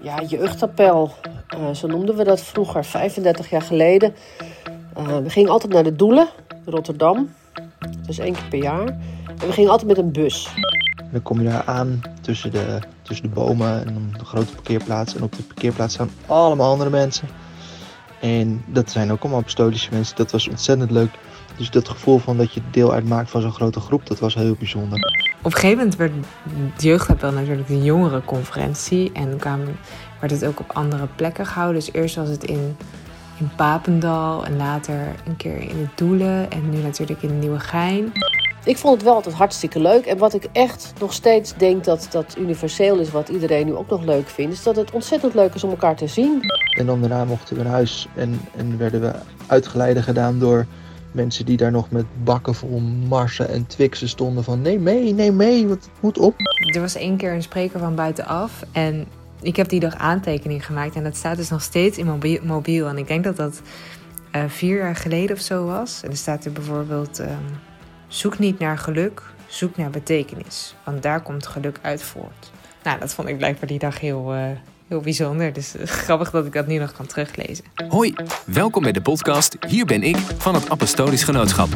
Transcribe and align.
ja, 0.00 0.22
jeugdappel. 0.22 1.10
Uh, 1.58 1.74
zo 1.74 1.86
noemden 1.86 2.16
we 2.16 2.24
dat 2.24 2.40
vroeger, 2.40 2.84
35 2.84 3.50
jaar 3.50 3.62
geleden. 3.62 4.14
Uh, 4.98 5.16
we 5.16 5.30
gingen 5.30 5.50
altijd 5.50 5.72
naar 5.72 5.82
de 5.82 5.96
Doelen, 5.96 6.28
Rotterdam. 6.64 7.30
Dus 8.06 8.18
één 8.18 8.32
keer 8.32 8.48
per 8.48 8.62
jaar. 8.62 8.86
En 9.40 9.46
we 9.46 9.52
gingen 9.52 9.70
altijd 9.70 9.88
met 9.88 9.98
een 9.98 10.12
bus. 10.12 10.48
dan 11.12 11.22
kom 11.22 11.40
je 11.40 11.48
daar 11.48 11.64
aan 11.64 12.02
tussen 12.20 12.50
de, 12.50 12.78
tussen 13.02 13.26
de 13.26 13.34
bomen 13.34 13.86
en 13.86 14.12
de 14.18 14.24
grote 14.24 14.54
parkeerplaats. 14.54 15.14
En 15.14 15.22
op 15.22 15.36
de 15.36 15.42
parkeerplaats 15.42 15.94
staan 15.94 16.10
allemaal 16.26 16.70
andere 16.70 16.90
mensen. 16.90 17.28
En 18.20 18.64
dat 18.66 18.90
zijn 18.90 19.12
ook 19.12 19.20
allemaal 19.20 19.40
apostolische 19.40 19.90
mensen. 19.92 20.16
Dat 20.16 20.30
was 20.30 20.48
ontzettend 20.48 20.90
leuk. 20.90 21.10
Dus 21.56 21.70
dat 21.70 21.88
gevoel 21.88 22.18
van 22.18 22.36
dat 22.36 22.52
je 22.52 22.60
deel 22.70 22.92
uitmaakt 22.92 23.30
van 23.30 23.40
zo'n 23.40 23.52
grote 23.52 23.80
groep, 23.80 24.06
dat 24.06 24.18
was 24.18 24.34
heel 24.34 24.54
bijzonder. 24.58 25.27
Op 25.48 25.54
een 25.54 25.60
gegeven 25.60 25.78
moment 25.78 25.96
werd 25.96 26.12
de 26.76 26.86
jeugdappel 26.86 27.32
natuurlijk 27.32 27.68
een 27.68 27.82
jongerenconferentie. 27.82 29.12
En 29.12 29.36
kwamen, 29.36 29.76
werd 30.20 30.32
het 30.32 30.44
ook 30.44 30.60
op 30.60 30.70
andere 30.72 31.06
plekken 31.16 31.46
gehouden. 31.46 31.80
Dus 31.80 31.92
eerst 31.92 32.16
was 32.16 32.28
het 32.28 32.44
in, 32.44 32.76
in 33.38 33.50
Papendal 33.56 34.44
en 34.44 34.56
later 34.56 35.14
een 35.26 35.36
keer 35.36 35.58
in 35.58 35.78
het 35.78 35.98
Doelen. 35.98 36.50
En 36.50 36.70
nu 36.70 36.82
natuurlijk 36.82 37.22
in 37.22 37.38
Nieuwegein. 37.38 38.12
Ik 38.64 38.76
vond 38.76 38.94
het 38.94 39.04
wel 39.04 39.14
altijd 39.14 39.34
hartstikke 39.34 39.80
leuk. 39.80 40.06
En 40.06 40.18
wat 40.18 40.34
ik 40.34 40.48
echt 40.52 40.92
nog 41.00 41.12
steeds 41.12 41.54
denk 41.56 41.84
dat 41.84 42.06
dat 42.10 42.36
universeel 42.38 42.98
is, 42.98 43.10
wat 43.10 43.28
iedereen 43.28 43.66
nu 43.66 43.74
ook 43.74 43.88
nog 43.90 44.04
leuk 44.04 44.28
vindt, 44.28 44.52
is 44.52 44.62
dat 44.62 44.76
het 44.76 44.90
ontzettend 44.90 45.34
leuk 45.34 45.54
is 45.54 45.64
om 45.64 45.70
elkaar 45.70 45.96
te 45.96 46.06
zien. 46.06 46.40
En 46.78 46.86
dan 46.86 47.00
daarna 47.00 47.24
mochten 47.24 47.56
we 47.56 47.62
naar 47.62 47.72
huis 47.72 48.08
en, 48.14 48.40
en 48.56 48.78
werden 48.78 49.00
we 49.00 49.12
uitgeleiden 49.46 50.02
gedaan 50.02 50.38
door 50.38 50.66
mensen 51.12 51.44
die 51.44 51.56
daar 51.56 51.70
nog 51.70 51.90
met 51.90 52.06
bakken 52.24 52.54
vol 52.54 52.80
marsen 53.08 53.48
en 53.48 53.66
twixen 53.66 54.08
stonden 54.08 54.44
van 54.44 54.62
neem 54.62 54.82
mee, 54.82 55.14
neem 55.14 55.36
mee, 55.36 55.68
wat 55.68 55.88
moet 56.00 56.18
op. 56.18 56.34
Er 56.74 56.80
was 56.80 56.94
één 56.94 57.16
keer 57.16 57.32
een 57.32 57.42
spreker 57.42 57.78
van 57.80 57.94
buitenaf 57.94 58.64
en 58.72 59.06
ik 59.40 59.56
heb 59.56 59.68
die 59.68 59.80
dag 59.80 59.94
aantekening 59.94 60.66
gemaakt 60.66 60.94
en 60.94 61.02
dat 61.02 61.16
staat 61.16 61.36
dus 61.36 61.50
nog 61.50 61.62
steeds 61.62 61.98
in 61.98 62.38
mobiel. 62.42 62.88
En 62.88 62.98
ik 62.98 63.06
denk 63.06 63.24
dat 63.24 63.36
dat 63.36 63.62
uh, 64.36 64.42
vier 64.46 64.76
jaar 64.76 64.96
geleden 64.96 65.36
of 65.36 65.42
zo 65.42 65.66
was. 65.66 66.02
En 66.02 66.10
er 66.10 66.16
staat 66.16 66.44
er 66.44 66.52
bijvoorbeeld, 66.52 67.18
um, 67.18 67.26
zoek 68.08 68.38
niet 68.38 68.58
naar 68.58 68.78
geluk, 68.78 69.22
zoek 69.46 69.76
naar 69.76 69.90
betekenis. 69.90 70.74
Want 70.84 71.02
daar 71.02 71.22
komt 71.22 71.46
geluk 71.46 71.78
uit 71.82 72.02
voort. 72.02 72.50
Nou, 72.82 72.98
dat 72.98 73.14
vond 73.14 73.28
ik 73.28 73.36
blijkbaar 73.36 73.68
die 73.68 73.78
dag 73.78 74.00
heel, 74.00 74.34
uh, 74.34 74.50
heel 74.88 75.00
bijzonder. 75.00 75.52
Dus 75.52 75.76
uh, 75.76 75.86
grappig 76.04 76.30
dat 76.30 76.46
ik 76.46 76.52
dat 76.52 76.66
nu 76.66 76.78
nog 76.78 76.92
kan 76.92 77.06
teruglezen. 77.06 77.64
Hoi, 77.88 78.14
welkom 78.44 78.82
bij 78.82 78.92
de 78.92 79.00
podcast 79.00 79.56
Hier 79.66 79.84
ben 79.84 80.02
ik 80.02 80.16
van 80.16 80.54
het 80.54 80.70
Apostolisch 80.70 81.24
Genootschap. 81.24 81.68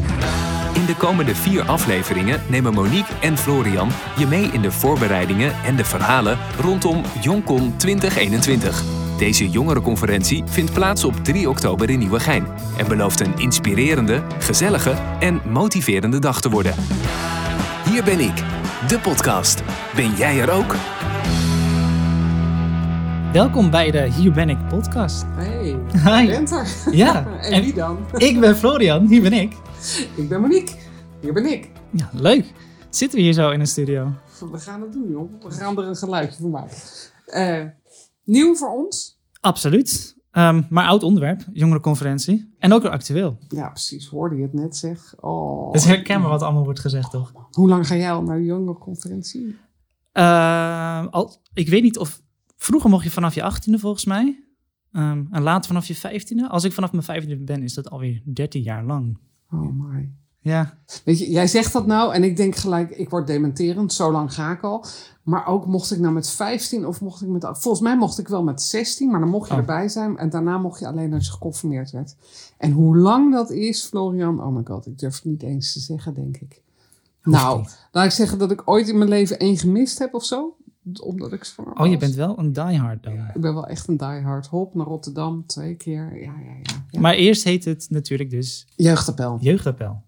In 0.75 0.87
de 0.87 0.97
komende 0.97 1.35
vier 1.35 1.63
afleveringen 1.63 2.43
nemen 2.49 2.75
Monique 2.75 3.15
en 3.21 3.39
Florian 3.39 3.91
je 4.19 4.27
mee 4.27 4.45
in 4.45 4.61
de 4.61 4.73
voorbereidingen 4.73 5.53
en 5.65 5.77
de 5.77 5.85
verhalen 5.85 6.39
rondom 6.61 7.03
Joncon 7.21 7.77
2021. 7.77 8.83
Deze 9.19 9.51
jongerenconferentie 9.51 10.43
vindt 10.47 10.73
plaats 10.73 11.05
op 11.05 11.25
3 11.25 11.49
oktober 11.49 11.91
in 11.91 11.99
Nieuwegein 11.99 12.47
en 12.77 12.89
belooft 12.89 13.21
een 13.21 13.39
inspirerende, 13.39 14.23
gezellige 14.39 14.95
en 15.21 15.41
motiverende 15.49 16.19
dag 16.19 16.41
te 16.41 16.51
worden. 16.51 16.75
Hier 17.91 18.05
ben 18.05 18.21
ik, 18.21 18.45
de 18.89 18.99
podcast. 19.03 19.63
Ben 19.95 20.15
jij 20.15 20.41
er 20.41 20.51
ook? 20.51 20.75
Welkom 23.33 23.71
bij 23.71 23.91
de 23.91 24.13
Hier 24.13 24.33
ben 24.33 24.49
ik 24.49 24.69
podcast. 24.69 25.25
Hey, 25.27 25.77
Hi. 26.05 26.27
bent 26.27 26.51
er. 26.51 26.67
Ja. 26.91 27.27
en 27.41 27.63
wie 27.63 27.75
dan? 27.75 27.99
Ik 28.17 28.41
ben 28.41 28.57
Florian, 28.57 29.07
hier 29.07 29.23
ben 29.23 29.33
ik. 29.33 29.57
Ik 30.15 30.29
ben 30.29 30.41
Monique. 30.41 30.75
Hier 31.21 31.33
ben 31.33 31.53
ik. 31.53 31.71
Ja, 31.91 32.11
leuk. 32.13 32.53
Zitten 32.91 33.19
we 33.19 33.25
hier 33.25 33.33
zo 33.33 33.51
in 33.51 33.61
een 33.61 33.67
studio? 33.67 34.13
We 34.51 34.59
gaan 34.59 34.81
het 34.81 34.93
doen, 34.93 35.11
joh. 35.11 35.43
We 35.43 35.51
gaan 35.51 35.79
er 35.79 35.85
een 35.85 35.97
geluidje 35.97 36.41
van 36.41 36.51
maken. 36.51 36.77
Uh, 37.27 37.65
nieuw 38.25 38.55
voor 38.55 38.69
ons? 38.69 39.21
Absoluut. 39.41 40.17
Um, 40.33 40.67
maar 40.71 40.87
oud 40.87 41.03
onderwerp, 41.03 41.45
jongerenconferentie. 41.53 42.55
En 42.59 42.73
ook 42.73 42.83
weer 42.83 42.91
actueel. 42.91 43.39
Ja, 43.49 43.69
precies. 43.69 44.07
Hoorde 44.07 44.37
je 44.37 44.43
het 44.43 44.53
net 44.53 44.77
zeg. 44.77 45.15
Oh. 45.21 45.73
Het 45.73 45.81
is 45.81 45.87
herkenbaar 45.89 46.31
wat 46.31 46.43
allemaal 46.43 46.65
wordt 46.65 46.81
gezegd, 46.81 47.11
toch? 47.11 47.33
Hoe 47.51 47.69
lang 47.69 47.87
ga 47.87 47.97
jij 47.97 48.13
al 48.13 48.23
naar 48.23 48.39
de 48.39 48.45
jongerenconferentie? 48.45 49.59
Uh, 50.13 51.07
al, 51.11 51.37
ik 51.55 51.69
weet 51.69 51.83
niet 51.83 51.99
of... 51.99 52.21
Vroeger 52.63 52.91
mocht 52.91 53.05
je 53.05 53.11
vanaf 53.11 53.35
je 53.35 53.43
achttiende 53.43 53.79
volgens 53.79 54.05
mij. 54.05 54.45
Um, 54.93 55.29
en 55.31 55.43
later 55.43 55.67
vanaf 55.67 55.87
je 55.87 55.95
vijftiende. 55.95 56.49
Als 56.49 56.65
ik 56.65 56.73
vanaf 56.73 56.93
mijn 56.93 57.05
vijftiende 57.05 57.45
ben, 57.45 57.63
is 57.63 57.75
dat 57.75 57.91
alweer 57.91 58.23
dertien 58.25 58.63
jaar 58.63 58.85
lang. 58.85 59.19
Oh 59.51 59.73
my. 59.73 60.11
Ja. 60.39 60.79
Weet 61.05 61.19
je, 61.19 61.31
jij 61.31 61.47
zegt 61.47 61.73
dat 61.73 61.87
nou 61.87 62.15
en 62.15 62.25
ik 62.25 62.37
denk 62.37 62.57
gelijk, 62.57 62.91
ik 62.91 63.11
word 63.11 63.27
dementerend, 63.27 63.93
zo 63.93 64.13
lang 64.13 64.35
ga 64.35 64.53
ik 64.53 64.63
al. 64.63 64.85
Maar 65.23 65.47
ook 65.47 65.67
mocht 65.67 65.91
ik 65.91 65.99
nou 65.99 66.13
met 66.15 66.31
15 66.31 66.87
of 66.87 67.01
mocht 67.01 67.23
ik 67.23 67.29
met. 67.29 67.47
Volgens 67.53 67.81
mij 67.81 67.97
mocht 67.97 68.19
ik 68.19 68.29
wel 68.29 68.43
met 68.43 68.63
16, 68.63 69.11
maar 69.11 69.21
dan 69.21 69.29
mocht 69.29 69.49
je 69.49 69.53
Oh. 69.55 69.61
erbij 69.61 69.89
zijn. 69.89 70.17
En 70.19 70.31
daarna 70.31 70.59
mocht 70.59 70.81
je 70.81 70.87
alleen 70.87 71.13
als 71.13 71.27
je 71.27 71.33
geconfirmeerd 71.33 71.91
werd. 71.91 72.17
En 72.59 72.71
hoe 72.73 72.97
lang 72.97 73.33
dat 73.33 73.51
is, 73.51 73.85
Florian, 73.85 74.43
oh 74.43 74.55
my 74.55 74.63
god, 74.65 74.87
ik 74.87 74.99
durf 74.99 75.15
het 75.15 75.25
niet 75.25 75.43
eens 75.43 75.73
te 75.73 75.81
zeggen, 75.81 76.15
denk 76.15 76.37
ik. 76.37 76.63
nou, 77.23 77.59
niet. 77.59 77.89
laat 77.93 78.05
ik 78.05 78.11
zeggen 78.11 78.39
dat 78.39 78.51
ik 78.51 78.63
ooit 78.65 78.89
in 78.89 78.99
mijn 78.99 79.11
leven 79.11 79.39
één 79.39 79.57
gemist 79.57 79.99
heb 79.99 80.15
of 80.15 80.25
zo. 80.25 80.57
Omdat 81.03 81.33
ik 81.33 81.45
zwanger 81.45 81.73
Oh, 81.77 81.87
je 81.87 81.97
bent 81.97 82.15
wel 82.15 82.39
een 82.39 82.53
diehard 82.53 83.03
dan. 83.03 83.13
Ik 83.35 83.41
ben 83.41 83.55
wel 83.55 83.67
echt 83.67 83.89
een 83.89 83.97
diehard. 83.97 84.47
Hop, 84.47 84.75
naar 84.75 84.87
Rotterdam, 84.87 85.47
twee 85.47 85.75
keer. 85.75 86.15
Ja, 86.23 86.33
ja, 86.45 86.53
ja. 86.63 86.85
ja. 86.91 87.01
Maar 87.01 87.15
eerst 87.15 87.45
heet 87.45 87.65
het 87.65 87.87
natuurlijk 87.91 88.31
dus 88.31 88.67
Jeugdappel. 88.77 89.39
jeugdappel. 89.41 90.03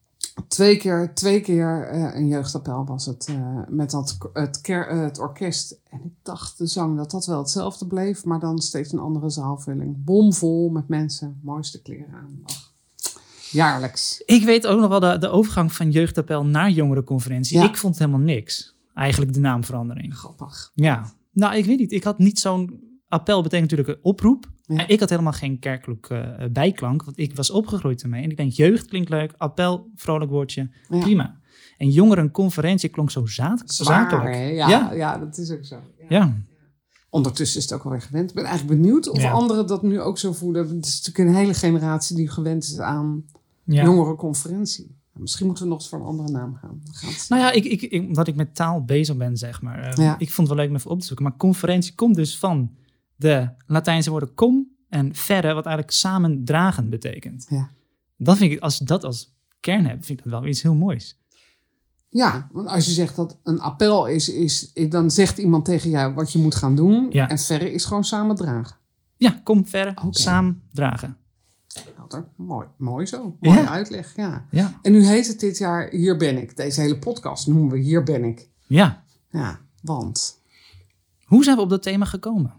Twee 0.48 0.76
keer, 0.76 1.10
twee 1.14 1.40
keer 1.40 1.88
eh, 1.88 2.14
een 2.14 2.28
jeugdappel 2.28 2.84
was 2.84 3.06
het. 3.06 3.26
eh, 3.30 3.58
met 3.68 3.90
dat, 3.90 4.18
het, 4.32 4.60
ker, 4.60 4.88
eh, 4.88 5.00
het 5.00 5.18
orkest. 5.18 5.78
En 5.90 6.00
ik 6.04 6.12
dacht 6.22 6.58
de 6.58 6.66
zang 6.66 6.96
dat 6.96 7.10
dat 7.10 7.26
wel 7.26 7.38
hetzelfde 7.38 7.86
bleef. 7.86 8.24
Maar 8.24 8.40
dan 8.40 8.58
steeds 8.58 8.92
een 8.92 8.98
andere 8.98 9.30
zaalvulling. 9.30 10.04
Bomvol 10.04 10.68
met 10.68 10.88
mensen. 10.88 11.38
Mooiste 11.42 11.82
kleren 11.82 12.14
aan. 12.14 12.40
Ach, 12.44 12.72
jaarlijks. 13.50 14.22
Ik 14.26 14.44
weet 14.44 14.66
ook 14.66 14.80
nog 14.80 14.88
wel 14.88 15.00
de, 15.00 15.18
de 15.18 15.28
overgang 15.28 15.72
van 15.72 15.90
jeugdappel 15.90 16.44
naar 16.44 16.70
jongerenconferentie. 16.70 17.58
Ja. 17.58 17.64
Ik 17.68 17.76
vond 17.76 17.98
helemaal 17.98 18.20
niks. 18.20 18.73
Eigenlijk 18.94 19.32
de 19.32 19.40
naamverandering. 19.40 20.16
Grappig. 20.16 20.70
Ja. 20.74 21.06
Nou, 21.32 21.56
ik 21.56 21.64
weet 21.64 21.78
niet. 21.78 21.92
Ik 21.92 22.04
had 22.04 22.18
niet 22.18 22.38
zo'n... 22.38 22.82
Appel 23.08 23.42
betekent 23.42 23.70
natuurlijk 23.70 23.98
een 23.98 24.04
oproep. 24.04 24.50
Ja. 24.62 24.86
Ik 24.86 25.00
had 25.00 25.10
helemaal 25.10 25.32
geen 25.32 25.58
kerkelijk 25.58 26.06
eh, 26.10 26.44
bijklank. 26.52 27.04
Want 27.04 27.18
ik 27.18 27.36
was 27.36 27.50
opgegroeid 27.50 28.02
ermee. 28.02 28.22
En 28.22 28.30
ik 28.30 28.36
denk, 28.36 28.52
jeugd 28.52 28.86
klinkt 28.86 29.08
leuk. 29.08 29.32
Appel, 29.36 29.90
vrolijk 29.94 30.30
woordje. 30.30 30.70
Ja. 30.88 30.98
Prima. 30.98 31.40
En 31.76 31.90
jongerenconferentie 31.90 32.88
klonk 32.88 33.10
zo 33.10 33.26
za- 33.26 33.58
Zwaar, 33.64 34.10
zakelijk. 34.10 34.34
Ja, 34.34 34.68
ja. 34.68 34.92
Ja. 34.92 35.18
dat 35.18 35.38
is 35.38 35.50
ook 35.50 35.64
zo. 35.64 35.76
Ja. 36.08 36.36
Ondertussen 37.10 37.58
is 37.58 37.64
het 37.64 37.72
ook 37.78 37.84
alweer 37.84 38.00
gewend. 38.02 38.28
Ik 38.28 38.34
ben 38.36 38.44
eigenlijk 38.44 38.80
benieuwd 38.80 39.08
of 39.08 39.24
anderen 39.24 39.66
dat 39.66 39.82
nu 39.82 40.00
ook 40.00 40.18
zo 40.18 40.32
voelen. 40.32 40.68
Het 40.76 40.86
is 40.86 41.02
natuurlijk 41.02 41.28
een 41.28 41.40
hele 41.42 41.54
generatie 41.54 42.16
die 42.16 42.28
gewend 42.28 42.62
is 42.64 42.78
aan 42.78 43.24
jongerenconferentie. 43.64 45.02
Misschien 45.14 45.46
moeten 45.46 45.64
we 45.64 45.70
nog 45.70 45.78
eens 45.80 45.88
voor 45.88 45.98
een 45.98 46.04
andere 46.06 46.30
naam 46.30 46.54
gaan. 46.54 46.82
Nou 47.28 47.42
ja, 47.42 47.50
ik, 47.52 47.64
ik, 47.64 47.82
ik, 47.82 48.02
omdat 48.02 48.28
ik 48.28 48.34
met 48.34 48.54
taal 48.54 48.84
bezig 48.84 49.16
ben, 49.16 49.36
zeg 49.36 49.62
maar. 49.62 49.82
eh, 49.82 49.96
Ja. 49.96 50.18
Ik 50.18 50.30
vond 50.30 50.48
het 50.48 50.56
wel 50.56 50.66
leuk 50.66 50.68
om 50.68 50.76
even 50.80 50.90
op 50.90 51.00
te 51.00 51.06
zoeken. 51.06 51.24
Maar 51.24 51.36
conferentie 51.36 51.94
komt 51.94 52.14
dus 52.16 52.38
van 52.38 52.70
de 53.16 53.48
Latijnse 53.66 54.10
woorden 54.10 54.34
com 54.34 54.68
en 54.88 55.14
verre, 55.14 55.54
wat 55.54 55.64
eigenlijk 55.66 55.96
samen 55.96 56.44
dragen 56.44 56.90
betekent. 56.90 57.46
Ja. 57.48 57.70
Dan 58.16 58.36
vind 58.36 58.52
ik, 58.52 58.60
als 58.60 58.78
je 58.78 58.84
dat 58.84 59.04
als 59.04 59.34
kern 59.60 59.86
hebt, 59.86 60.06
vind 60.06 60.18
ik 60.18 60.24
dat 60.24 60.40
wel 60.40 60.48
iets 60.50 60.62
heel 60.62 60.74
moois. 60.74 61.18
Ja, 62.08 62.48
want 62.52 62.68
als 62.68 62.84
je 62.84 62.90
zegt 62.90 63.16
dat 63.16 63.38
een 63.42 63.60
appel 63.60 64.06
is, 64.06 64.28
is, 64.28 64.72
dan 64.88 65.10
zegt 65.10 65.38
iemand 65.38 65.64
tegen 65.64 65.90
jou 65.90 66.14
wat 66.14 66.32
je 66.32 66.38
moet 66.38 66.54
gaan 66.54 66.76
doen. 66.76 67.06
Ja. 67.10 67.28
En 67.28 67.38
verre 67.38 67.72
is 67.72 67.84
gewoon 67.84 68.04
samen 68.04 68.36
dragen. 68.36 68.76
Ja, 69.16 69.40
kom 69.44 69.66
verre, 69.66 69.90
Oké. 70.04 70.18
samen 70.18 70.62
dragen. 70.72 71.16
Helder. 71.96 72.28
Mooi, 72.36 72.66
mooi 72.76 73.06
zo. 73.06 73.36
Mooie 73.40 73.58
Ja. 73.60 73.68
uitleg, 73.68 74.16
ja. 74.16 74.46
Ja, 74.50 74.78
En 74.82 74.92
nu 74.92 75.04
heet 75.06 75.26
het 75.26 75.40
dit 75.40 75.58
jaar 75.58 75.88
Hier 75.90 76.16
ben 76.16 76.38
ik. 76.38 76.56
Deze 76.56 76.80
hele 76.80 76.98
podcast 76.98 77.46
noemen 77.46 77.70
we 77.70 77.78
Hier 77.78 78.02
ben 78.02 78.24
ik. 78.24 78.48
ja. 78.66 79.02
Ja, 79.30 79.60
want... 79.82 80.42
Hoe 81.24 81.44
zijn 81.44 81.56
we 81.56 81.62
op 81.62 81.68
dat 81.70 81.82
thema 81.82 82.04
gekomen? 82.04 82.54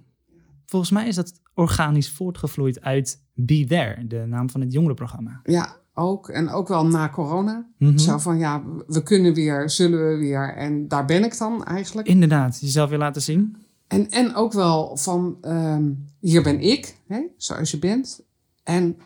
Volgens 0.65 0.91
mij 0.91 1.07
is 1.07 1.15
dat 1.15 1.41
organisch 1.53 2.09
voortgevloeid 2.11 2.81
uit 2.81 3.21
Be 3.33 3.65
There, 3.67 4.07
de 4.07 4.25
naam 4.27 4.49
van 4.49 4.61
het 4.61 4.73
jongerenprogramma. 4.73 5.39
Ja, 5.43 5.75
ook. 5.93 6.29
En 6.29 6.49
ook 6.49 6.67
wel 6.67 6.85
na 6.87 7.09
corona. 7.09 7.67
Mhm. 7.77 7.97
Zo 7.97 8.17
van, 8.17 8.37
ja, 8.37 8.63
we 8.87 9.03
kunnen 9.03 9.33
weer, 9.33 9.69
zullen 9.69 10.09
we 10.09 10.17
weer. 10.17 10.55
En 10.55 10.87
daar 10.87 11.05
ben 11.05 11.23
ik 11.23 11.37
dan 11.37 11.63
eigenlijk. 11.63 12.07
Inderdaad, 12.07 12.59
jezelf 12.61 12.89
weer 12.89 12.99
laten 12.99 13.21
zien. 13.21 13.57
En, 13.87 14.09
en 14.09 14.35
ook 14.35 14.53
wel 14.53 14.97
van, 14.97 15.37
ehm, 15.41 15.91
hier 16.19 16.43
ben 16.43 16.59
ik, 16.59 16.97
hè, 17.07 17.21
zoals 17.37 17.71
je 17.71 17.79
bent. 17.79 18.23
En, 18.65 18.97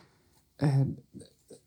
eh, 0.55 0.75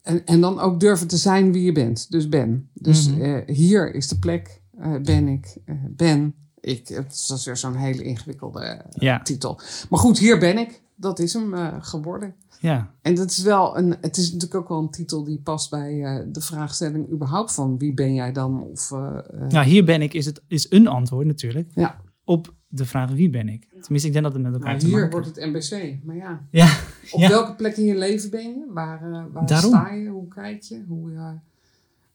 en, 0.03 0.25
en 0.27 0.41
dan 0.41 0.61
ook 0.61 0.81
durven 0.81 1.07
te 1.09 1.17
zijn 1.17 1.53
wie 1.53 1.63
je 1.65 1.73
bent. 1.73 2.11
Dus 2.11 2.29
ben. 2.29 2.69
Dus 2.75 3.09
Mhm. 3.11 3.21
eh, 3.23 3.55
hier 3.57 3.95
is 3.95 4.09
de 4.09 4.19
plek, 4.19 4.61
eh, 4.79 4.95
ben 5.03 5.29
ik, 5.29 5.57
ben 5.91 6.35
ik. 6.61 6.89
Het 6.89 7.25
was 7.29 7.45
weer 7.45 7.57
zo'n 7.57 7.75
hele 7.75 8.03
ingewikkelde 8.03 8.85
Ja, 8.91 9.23
titel. 9.23 9.61
Maar 9.91 9.99
goed, 10.01 10.19
hier 10.19 10.39
ben 10.39 10.59
ik. 10.59 10.83
Dat 10.95 11.19
is 11.19 11.33
hem 11.33 11.55
geworden. 11.83 12.35
ja. 12.61 12.91
En 13.03 13.15
dat 13.15 13.31
is 13.31 13.39
wel 13.39 13.79
een, 13.79 13.97
het 14.01 14.17
is 14.17 14.25
natuurlijk 14.33 14.55
ook 14.61 14.69
wel 14.69 14.79
een 14.79 14.91
titel 14.91 15.25
die 15.25 15.39
past 15.39 15.71
bij 15.71 16.25
de 16.33 16.41
vraagstelling 16.41 17.11
überhaupt 17.11 17.53
van 17.53 17.79
wie 17.79 17.95
ben 17.95 18.15
jij 18.15 18.33
dan? 18.33 18.63
Of, 18.63 18.93
eh, 18.93 19.19
Nou, 19.49 19.67
hier 19.67 19.85
ben 19.85 20.03
ik 20.03 20.15
is, 20.15 20.27
het, 20.27 20.43
is 20.47 20.71
een 20.71 20.87
antwoord 20.87 21.27
natuurlijk. 21.27 21.71
Ja. 21.75 22.01
Op 22.25 22.55
de 22.75 22.85
vraag 22.85 23.11
wie 23.11 23.31
ben 23.31 23.49
ik? 23.49 23.67
Tenminste, 23.81 24.07
ik 24.09 24.13
denk 24.13 24.25
dat 24.25 24.33
het 24.33 24.43
met 24.43 24.53
elkaar 24.53 24.69
Nou, 24.69 24.79
te 24.81 24.87
hier 24.87 24.95
maken 24.95 25.11
wordt 25.11 25.27
het 25.27 25.37
NBC. 25.71 25.97
Maar 26.05 26.17
ja, 26.17 26.43
Ja, 26.51 26.77
op 27.11 27.21
Ja. 27.21 27.29
welke 27.29 27.55
plek 27.55 27.77
in 27.77 27.85
je 27.85 27.97
leven 27.97 28.31
ben 28.31 28.43
je? 28.43 28.67
Waar, 28.73 29.13
eh, 29.13 29.23
waar 29.33 29.47
Daarom. 29.47 29.71
sta 29.71 29.91
je? 29.93 30.09
Hoe 30.09 30.29
kijk 30.29 30.63
je? 30.63 30.83
Hoe, 30.89 31.13
eh, 31.13 31.31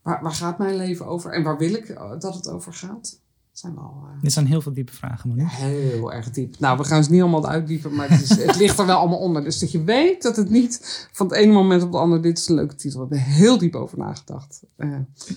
waar, 0.02 0.22
waar 0.22 0.32
gaat 0.32 0.58
mijn 0.58 0.76
leven 0.76 1.06
over? 1.06 1.30
En 1.32 1.42
waar 1.42 1.58
wil 1.58 1.74
ik 1.74 1.88
eh, 1.88 2.10
dat 2.18 2.34
het 2.34 2.48
over 2.48 2.72
gaat? 2.72 3.20
Dat 3.50 3.70
zijn 3.70 3.74
wel 3.74 4.04
eh, 4.16 4.22
dit 4.22 4.32
zijn 4.32 4.46
heel 4.46 4.60
veel 4.60 4.72
diepe 4.72 4.92
vragen, 4.92 5.28
Monique. 5.28 5.54
heel 5.56 6.12
erg 6.12 6.30
diep. 6.30 6.58
Nou, 6.58 6.78
we 6.78 6.84
gaan 6.84 7.04
ze 7.04 7.10
niet 7.10 7.20
allemaal 7.22 7.48
uitdiepen, 7.48 7.94
maar 7.94 8.08
het, 8.10 8.20
is, 8.22 8.28
het 8.44 8.56
ligt 8.56 8.78
er 8.78 8.86
wel 8.86 8.98
allemaal 8.98 9.18
onder. 9.18 9.44
Dus 9.44 9.58
dat 9.58 9.72
je 9.72 9.84
weet 9.84 10.22
dat 10.22 10.36
het 10.36 10.50
niet 10.50 11.08
van 11.12 11.26
het 11.26 11.36
ene 11.36 11.52
moment 11.52 11.82
op 11.82 11.92
het 11.92 12.00
andere... 12.00 12.22
Dit 12.22 12.38
is 12.38 12.48
een 12.48 12.54
leuke 12.54 12.74
titel. 12.74 13.00
We 13.08 13.14
hebben 13.16 13.32
er 13.32 13.38
heel 13.38 13.58
diep 13.58 13.74
over 13.74 13.98
nagedacht. 13.98 14.62
Eh, 14.76 14.88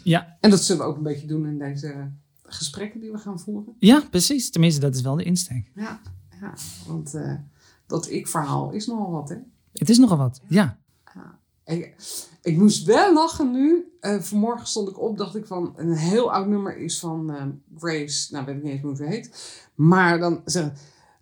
Ja, 0.04 0.38
en 0.40 0.50
dat 0.50 0.64
zullen 0.64 0.82
we 0.82 0.88
ook 0.88 0.98
een 0.98 1.04
beetje 1.04 1.28
doen 1.28 1.46
in 1.48 1.58
deze 1.58 1.96
gesprekken 2.54 3.00
die 3.00 3.12
we 3.12 3.18
gaan 3.18 3.40
voeren. 3.40 3.76
ja, 3.80 4.04
precies. 4.10 4.50
Tenminste, 4.50 4.82
dat 4.82 4.96
is 4.96 5.02
wel 5.02 5.16
de 5.16 5.24
insteek. 5.24 5.72
Ja, 5.76 6.02
ja 6.42 6.54
want 6.88 7.14
eh, 7.14 7.34
dat 7.88 8.10
ik-verhaal 8.10 8.72
is 8.72 8.88
nogal 8.88 9.12
wat, 9.12 9.30
hè? 9.30 9.36
Het 9.74 9.90
is 9.90 9.98
nogal 9.98 10.18
wat, 10.18 10.42
ja. 10.48 10.80
Ik, 11.66 11.96
ik 12.42 12.58
moest 12.58 12.86
wel 12.86 13.14
lachen 13.14 13.52
nu. 13.52 13.92
Eh, 14.00 14.20
vanmorgen 14.20 14.68
stond 14.68 14.90
ik 14.90 15.00
op, 15.00 15.18
dacht 15.18 15.36
ik 15.36 15.46
van 15.46 15.74
een 15.76 15.94
heel 15.94 16.32
oud 16.32 16.48
nummer 16.48 16.78
is 16.78 17.00
van 17.00 17.34
eh, 17.34 17.46
Grace. 17.78 18.34
Nou, 18.34 18.46
weet 18.46 18.56
ik 18.56 18.64
niet 18.64 18.72
eens 18.72 18.82
hoe 18.82 18.96
ze 18.96 19.06
heet. 19.06 19.60
Maar 19.76 20.20
dan 20.20 20.42
zeggen 20.46 20.74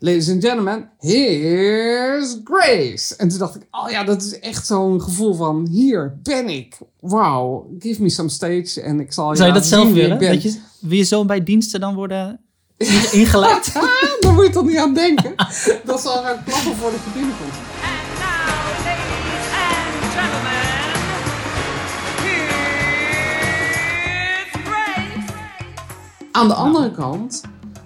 Ladies 0.01 0.29
and 0.29 0.43
gentlemen, 0.43 0.89
here's 0.99 2.37
Grace. 2.43 3.15
En 3.15 3.29
toen 3.29 3.37
dacht 3.37 3.55
ik, 3.55 3.67
oh 3.71 3.89
ja, 3.89 4.03
dat 4.03 4.21
is 4.21 4.39
echt 4.39 4.65
zo'n 4.65 5.01
gevoel 5.01 5.33
van, 5.33 5.67
hier 5.67 6.19
ben 6.23 6.49
ik. 6.49 6.77
Wauw, 6.99 7.75
give 7.79 8.01
me 8.01 8.09
some 8.09 8.29
stage 8.29 8.81
en 8.81 8.99
ik 8.99 9.13
zal 9.13 9.29
je 9.29 9.35
Zou 9.37 9.47
je 9.47 9.53
dat 9.53 9.65
zelf 9.65 9.91
willen? 9.91 10.19
Dat 10.19 10.43
je, 10.43 10.59
wil 10.79 10.97
je 10.97 11.03
zo 11.03 11.25
bij 11.25 11.43
diensten 11.43 11.79
dan 11.79 11.95
worden 11.95 12.39
inge- 12.77 13.09
ingeleid? 13.11 13.73
Daar 14.19 14.33
moet 14.33 14.45
je 14.45 14.51
toch 14.51 14.65
niet 14.65 14.77
aan 14.77 14.93
denken. 14.93 15.33
dat 15.85 16.01
zal 16.01 16.23
gaan 16.23 16.43
klappen 16.43 16.75
and 19.61 20.13
gentlemen, 20.13 20.61
here's 22.23 22.61
Grace. 24.63 25.33
Aan 26.31 26.47
de 26.47 26.53
andere 26.53 26.91
kant 26.91 27.41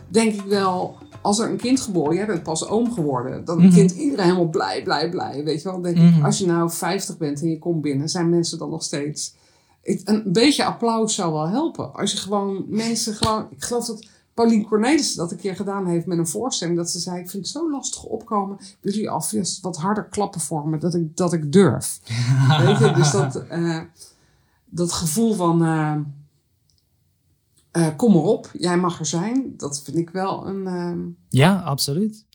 denk 0.07 0.34
ik 0.34 0.42
wel, 0.42 0.98
als 1.22 1.39
er 1.39 1.50
een 1.50 1.57
kind 1.57 1.80
geboren, 1.80 2.16
jij 2.16 2.25
bent 2.25 2.44
pas 2.44 2.68
oom 2.68 2.94
geworden, 2.94 3.46
dan 3.46 3.57
een 3.60 3.66
Mhm. 3.66 3.75
kind 3.75 3.92
iedereen 3.92 4.25
helemaal 4.25 4.50
blij, 4.50 4.84
blij, 4.84 5.10
blij. 5.10 5.44
Weet 5.44 5.62
je 5.62 5.69
wel? 5.72 5.81
Denk 5.81 5.98
Mhm. 5.98 6.18
ik, 6.18 6.24
als 6.25 6.38
je 6.38 6.46
nou 6.46 6.69
50 6.72 7.18
bent 7.18 7.42
en 7.42 7.50
je 7.50 7.60
komt 7.60 7.81
binnen, 7.81 8.10
zijn 8.10 8.30
mensen 8.30 8.57
dan 8.57 8.69
nog 8.69 8.84
steeds. 8.84 9.34
Ik- 9.83 10.01
Een 10.09 10.24
beetje 10.33 10.65
applaus 10.65 11.15
zou 11.15 11.33
wel 11.33 11.47
helpen. 11.47 11.94
Als 11.94 12.12
je 12.12 12.18
gewoon 12.18 12.65
mensen 12.68 13.13
gewoon. 13.13 13.47
Ik 13.50 13.63
geloof 13.63 13.85
dat 13.85 14.07
Paulien 14.33 14.65
Cornelissen 14.68 15.18
dat 15.18 15.31
een 15.31 15.38
keer 15.38 15.56
gedaan 15.56 15.85
heeft 15.88 16.06
met 16.06 16.18
een 16.18 16.27
voorstelling. 16.27 16.77
Dat 16.77 16.89
ze 16.91 17.00
zei: 17.00 17.19
Ik 17.19 17.30
vind 17.30 17.44
het 17.44 17.51
zo 17.51 17.71
lastig 17.71 18.03
opkomen. 18.03 18.57
Willen 18.57 18.97
jullie 18.97 19.09
alvast 19.09 19.62
wat 19.62 19.77
harder 19.77 20.03
klappen 20.06 20.41
voor 20.41 20.68
me, 20.68 20.77
dat 20.77 20.94
ik, 20.94 21.18
dat 21.18 21.33
ik 21.33 21.51
durf. 21.51 22.00
Weet 22.65 22.77
je, 22.80 22.91
dus 22.95 23.12
dat, 23.12 23.35
eh, 23.35 23.80
dat 24.65 24.91
gevoel 24.91 25.33
van. 25.33 25.63
eh, 25.65 25.95
eh, 27.71 27.95
kom 27.95 28.13
maar 28.13 28.21
op, 28.24 28.50
jij 28.53 28.77
mag 28.77 29.00
er 29.00 29.06
zijn. 29.06 29.53
Dat 29.57 29.81
vind 29.83 29.97
ik 29.97 30.09
wel 30.09 30.47
een. 30.47 30.68
ehm, 30.68 31.00
Ja, 31.29 31.59
absoluut. 31.62 32.25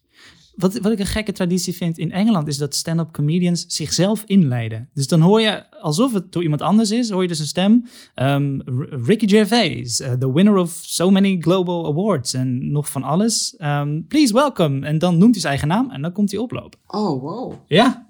Wat, 0.58 0.78
wat 0.78 0.92
ik 0.92 0.98
een 0.98 1.06
gekke 1.06 1.32
traditie 1.32 1.74
vind 1.74 1.98
in 1.98 2.12
Engeland 2.12 2.48
is 2.48 2.56
dat 2.56 2.74
stand-up 2.74 3.12
comedians 3.12 3.64
zichzelf 3.68 4.22
inleiden. 4.26 4.88
Dus 4.94 5.06
dan 5.06 5.20
hoor 5.20 5.40
je, 5.40 5.70
alsof 5.80 6.12
het 6.12 6.32
door 6.32 6.42
iemand 6.42 6.62
anders 6.62 6.90
is, 6.90 7.10
hoor 7.10 7.22
je 7.22 7.28
dus 7.28 7.38
een 7.38 7.46
stem. 7.46 7.84
ehm, 8.14 8.58
Ricky 9.04 9.28
Gervais, 9.28 10.00
uh, 10.00 10.12
the 10.12 10.32
winner 10.32 10.56
of 10.56 10.70
so 10.82 11.10
many 11.10 11.36
global 11.40 11.86
awards 11.86 12.34
en 12.34 12.70
nog 12.72 12.90
van 12.90 13.02
alles. 13.02 13.54
Ehm, 13.56 14.00
please 14.08 14.32
welcome. 14.32 14.86
En 14.86 14.98
dan 14.98 15.18
noemt 15.18 15.32
hij 15.32 15.40
zijn 15.40 15.52
eigen 15.52 15.68
naam 15.68 15.90
en 15.90 16.02
dan 16.02 16.12
komt 16.12 16.30
hij 16.30 16.40
oplopen. 16.40 16.78
oh, 16.86 17.22
wow. 17.22 17.52
Ja. 17.66 18.06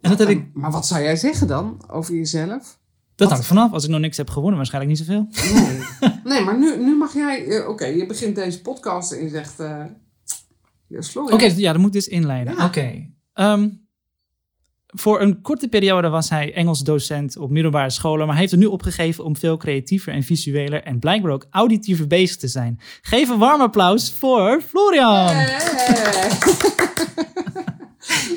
En 0.00 0.10
dat 0.10 0.18
heb 0.18 0.28
ik, 0.28 0.44
Maar 0.52 0.70
wat 0.70 0.86
zou 0.86 1.02
jij 1.02 1.16
zeggen 1.16 1.46
dan 1.46 1.84
over 1.90 2.14
jezelf? 2.14 2.78
dat 3.14 3.30
hangt 3.30 3.46
vanaf. 3.46 3.72
Als 3.72 3.84
ik 3.84 3.90
nog 3.90 4.00
niks 4.00 4.16
heb 4.16 4.30
gewonnen, 4.30 4.56
waarschijnlijk 4.56 4.98
niet 4.98 5.06
zoveel. 5.06 5.28
Nee, 5.54 5.80
nee 6.24 6.44
maar 6.44 6.58
nu, 6.58 6.76
nu 6.84 6.96
mag 6.96 7.14
jij. 7.14 7.46
eh, 7.46 7.68
Oké, 7.68 7.84
je 7.86 8.06
begint 8.06 8.34
deze 8.34 8.60
podcast 8.62 9.12
en 9.12 9.22
je 9.22 9.28
zegt. 9.28 9.60
eh 9.60 9.84
Oké, 11.32 11.44
ja, 11.56 11.72
dan 11.72 11.80
moet 11.80 11.92
dus 11.92 12.08
inleiden. 12.08 12.54
Ja. 12.56 12.64
Oké. 12.64 13.08
Ehm, 13.32 13.68
voor 14.86 15.20
een 15.20 15.40
korte 15.40 15.68
periode 15.68 16.08
was 16.08 16.30
hij 16.30 16.54
Engels 16.54 16.80
docent 16.80 17.36
op 17.36 17.50
middelbare 17.50 17.90
scholen, 17.90 18.26
maar 18.26 18.36
heeft 18.36 18.52
er 18.52 18.58
nu 18.58 18.66
opgegeven 18.66 19.24
om 19.24 19.36
veel 19.36 19.56
creatiever 19.56 20.12
en 20.12 20.22
visueler 20.22 20.82
en 20.82 20.98
blijkbaar 20.98 21.32
ook 21.32 21.46
auditiever 21.50 22.06
bezig 22.06 22.36
te 22.36 22.48
zijn. 22.48 22.80
Geef 23.02 23.28
een 23.28 23.38
warm 23.38 23.60
applaus 23.60 24.12
voor 24.12 24.62
Florian! 24.68 25.26
Hey. 25.26 25.46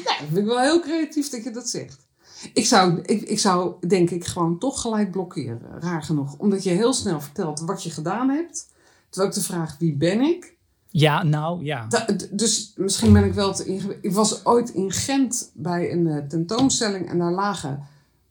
ja, 0.05 0.17
dat 0.19 0.27
vind 0.27 0.37
ik 0.37 0.45
wel 0.45 0.59
heel 0.59 0.81
creatief 0.81 1.29
dat 1.29 1.43
je 1.43 1.51
dat 1.51 1.69
zegt. 1.69 2.07
Ik 2.53 2.65
zou, 2.65 3.01
ik, 3.01 3.21
ik 3.21 3.39
zou 3.39 3.87
denk 3.87 4.09
ik 4.09 4.25
gewoon 4.25 4.59
toch 4.59 4.81
gelijk 4.81 5.11
blokkeren, 5.11 5.61
raar 5.79 6.03
genoeg. 6.03 6.37
Omdat 6.37 6.63
je 6.63 6.69
heel 6.69 6.93
snel 6.93 7.21
vertelt 7.21 7.59
wat 7.59 7.83
je 7.83 7.89
gedaan 7.89 8.29
hebt. 8.29 8.71
Terwijl 9.09 9.33
ik 9.33 9.39
de 9.39 9.45
vraag 9.45 9.75
wie 9.79 9.95
ben 9.95 10.21
ik? 10.21 10.52
Ja, 10.95 11.23
nou 11.23 11.63
ja. 11.63 11.85
Da- 11.87 12.05
dus 12.31 12.73
misschien 12.75 13.13
ben 13.13 13.23
ik 13.23 13.33
wel 13.33 13.53
te 13.53 13.65
ingewikkeld. 13.65 14.05
Ik 14.05 14.13
was 14.13 14.45
ooit 14.45 14.69
in 14.69 14.91
Gent 14.91 15.51
bij 15.53 15.91
een 15.91 16.07
eh, 16.07 16.17
tentoonstelling 16.27 17.09
en 17.09 17.17
daar 17.17 17.31
lagen, 17.31 17.83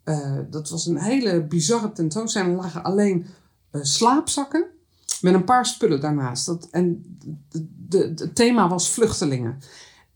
eh, 0.04 0.38
dat 0.50 0.70
was 0.70 0.86
een 0.86 0.98
hele 0.98 1.42
bizarre 1.46 1.92
tentoonstelling, 1.92 2.50
er 2.56 2.62
lagen 2.62 2.82
alleen 2.82 3.26
eh, 3.70 3.82
slaapzakken 3.82 4.64
met 5.20 5.34
een 5.34 5.44
paar 5.44 5.66
spullen 5.66 6.00
daarnaast. 6.00 6.46
Dat, 6.46 6.68
en 6.70 7.16
het 7.88 8.34
thema 8.34 8.68
was 8.68 8.88
vluchtelingen. 8.88 9.58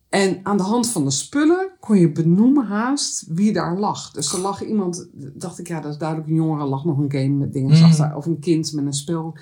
En 0.09 0.41
aan 0.43 0.57
de 0.57 0.63
hand 0.63 0.89
van 0.89 1.05
de 1.05 1.11
spullen 1.11 1.71
kon 1.81 1.99
je 1.99 2.13
benoemen 2.13 2.67
haast 2.67 3.25
wie 3.29 3.53
daar 3.53 3.79
lag. 3.79 4.11
Dus 4.11 4.33
er 4.33 4.39
lag 4.39 4.65
iemand, 4.65 5.07
dacht 5.13 5.59
ik, 5.59 5.69
ja, 5.69 5.81
dat 5.81 5.93
is 5.93 5.99
duidelijk 5.99 6.29
een 6.29 6.35
jongere, 6.35 6.65
lag 6.65 6.85
nog 6.85 6.99
een 6.99 7.13
game 7.13 7.29
met 7.29 7.53
dingen, 7.53 7.77
zag 7.77 7.89
Mhm. 7.89 7.99
daar, 7.99 8.17
of 8.17 8.27
een 8.27 8.39
kind 8.39 8.73
met 8.73 8.85
een 8.87 8.93
spel. 8.93 9.37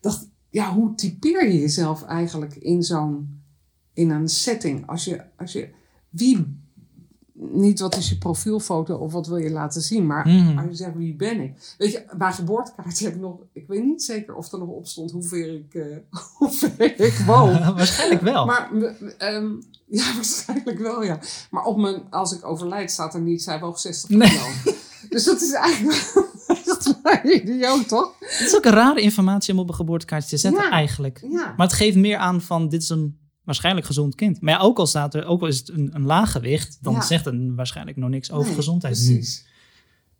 Dacht, 0.00 0.28
ja, 0.56 0.72
hoe 0.74 0.94
typeer 0.94 1.46
je 1.52 1.58
jezelf 1.58 2.02
eigenlijk 2.02 2.54
in 2.56 2.82
zo'n, 2.82 3.42
in 3.92 4.10
een 4.10 4.28
setting? 4.28 4.86
Als 4.86 5.04
je, 5.04 5.22
als 5.36 5.52
je, 5.52 5.68
wie, 6.10 6.60
niet 7.32 7.80
wat 7.80 7.96
is 7.96 8.08
je 8.08 8.18
profielfoto 8.18 8.96
of 8.96 9.12
wat 9.12 9.26
wil 9.26 9.36
je 9.36 9.50
laten 9.50 9.82
zien, 9.82 10.06
maar 10.06 10.28
Mhm. 10.28 10.58
als 10.58 10.66
je 10.68 10.74
zegt 10.74 10.94
wie 10.96 11.14
ben 11.14 11.40
ik? 11.40 11.74
Weet 11.78 11.92
je, 11.92 12.04
mijn 12.16 12.32
geboortekaart 12.32 12.98
heb 12.98 13.14
ik 13.14 13.20
nog, 13.20 13.36
ik 13.52 13.66
weet 13.66 13.84
niet 13.84 14.02
zeker 14.02 14.34
of 14.34 14.52
er 14.52 14.58
nog 14.58 14.68
op 14.68 14.86
stond 14.86 15.10
hoe 15.10 15.22
ver 15.22 15.54
ik, 15.54 15.84
hoe 16.38 16.50
ver 16.50 16.80
ik 17.00 17.14
woon. 17.26 17.52
Waarschijnlijk 17.76 18.20
wel. 18.20 18.46
Maar 18.46 18.70
ehm, 19.18 19.50
ja, 19.86 20.14
waarschijnlijk 20.14 20.78
wel, 20.78 21.02
ja. 21.04 21.18
Maar 21.50 21.64
op 21.64 21.76
mijn, 21.76 22.02
als 22.10 22.32
ik 22.36 22.44
overlijd, 22.44 22.90
staat 22.90 23.14
er 23.14 23.20
niet, 23.20 23.42
zij 23.42 23.60
woog 23.60 23.78
60 23.78 24.08
Nee. 24.10 24.28
kilo. 24.28 24.74
Dus 25.08 25.24
dat 25.24 25.40
is 25.40 25.52
eigenlijk 25.52 26.34
dat 26.70 26.98
is 27.22 27.32
idioot, 27.40 27.88
toch? 27.88 28.12
Het 28.20 28.46
is 28.46 28.56
ook 28.56 28.64
een 28.64 28.72
rare 28.72 29.00
informatie 29.00 29.54
om 29.54 29.60
op 29.60 29.68
een 29.68 29.74
geboortekaartje 29.74 30.28
te 30.28 30.36
zetten 30.36 30.62
Ja. 30.62 30.70
eigenlijk. 30.70 31.26
Ja. 31.30 31.54
Maar 31.56 31.66
het 31.66 31.76
geeft 31.76 31.96
meer 31.96 32.16
aan 32.16 32.40
van 32.40 32.68
dit 32.68 32.82
is 32.82 32.88
een 32.88 33.18
waarschijnlijk 33.44 33.86
gezond 33.86 34.14
kind. 34.14 34.40
Maar 34.40 34.54
ja, 34.54 34.60
ook 34.60 34.78
al 34.78 34.86
staat 34.86 35.14
er, 35.14 35.24
ook 35.24 35.40
al 35.40 35.46
is 35.46 35.58
het 35.58 35.68
een, 35.68 35.90
een 35.92 36.04
laag 36.04 36.32
gewicht, 36.32 36.78
dan 36.80 36.92
Ja. 36.92 37.00
zegt 37.00 37.24
het 37.24 37.34
waarschijnlijk 37.56 37.96
nog 37.96 38.08
niks 38.08 38.30
over 38.30 38.46
Nee, 38.46 38.54
gezondheid. 38.54 38.94
Precies. 38.94 39.46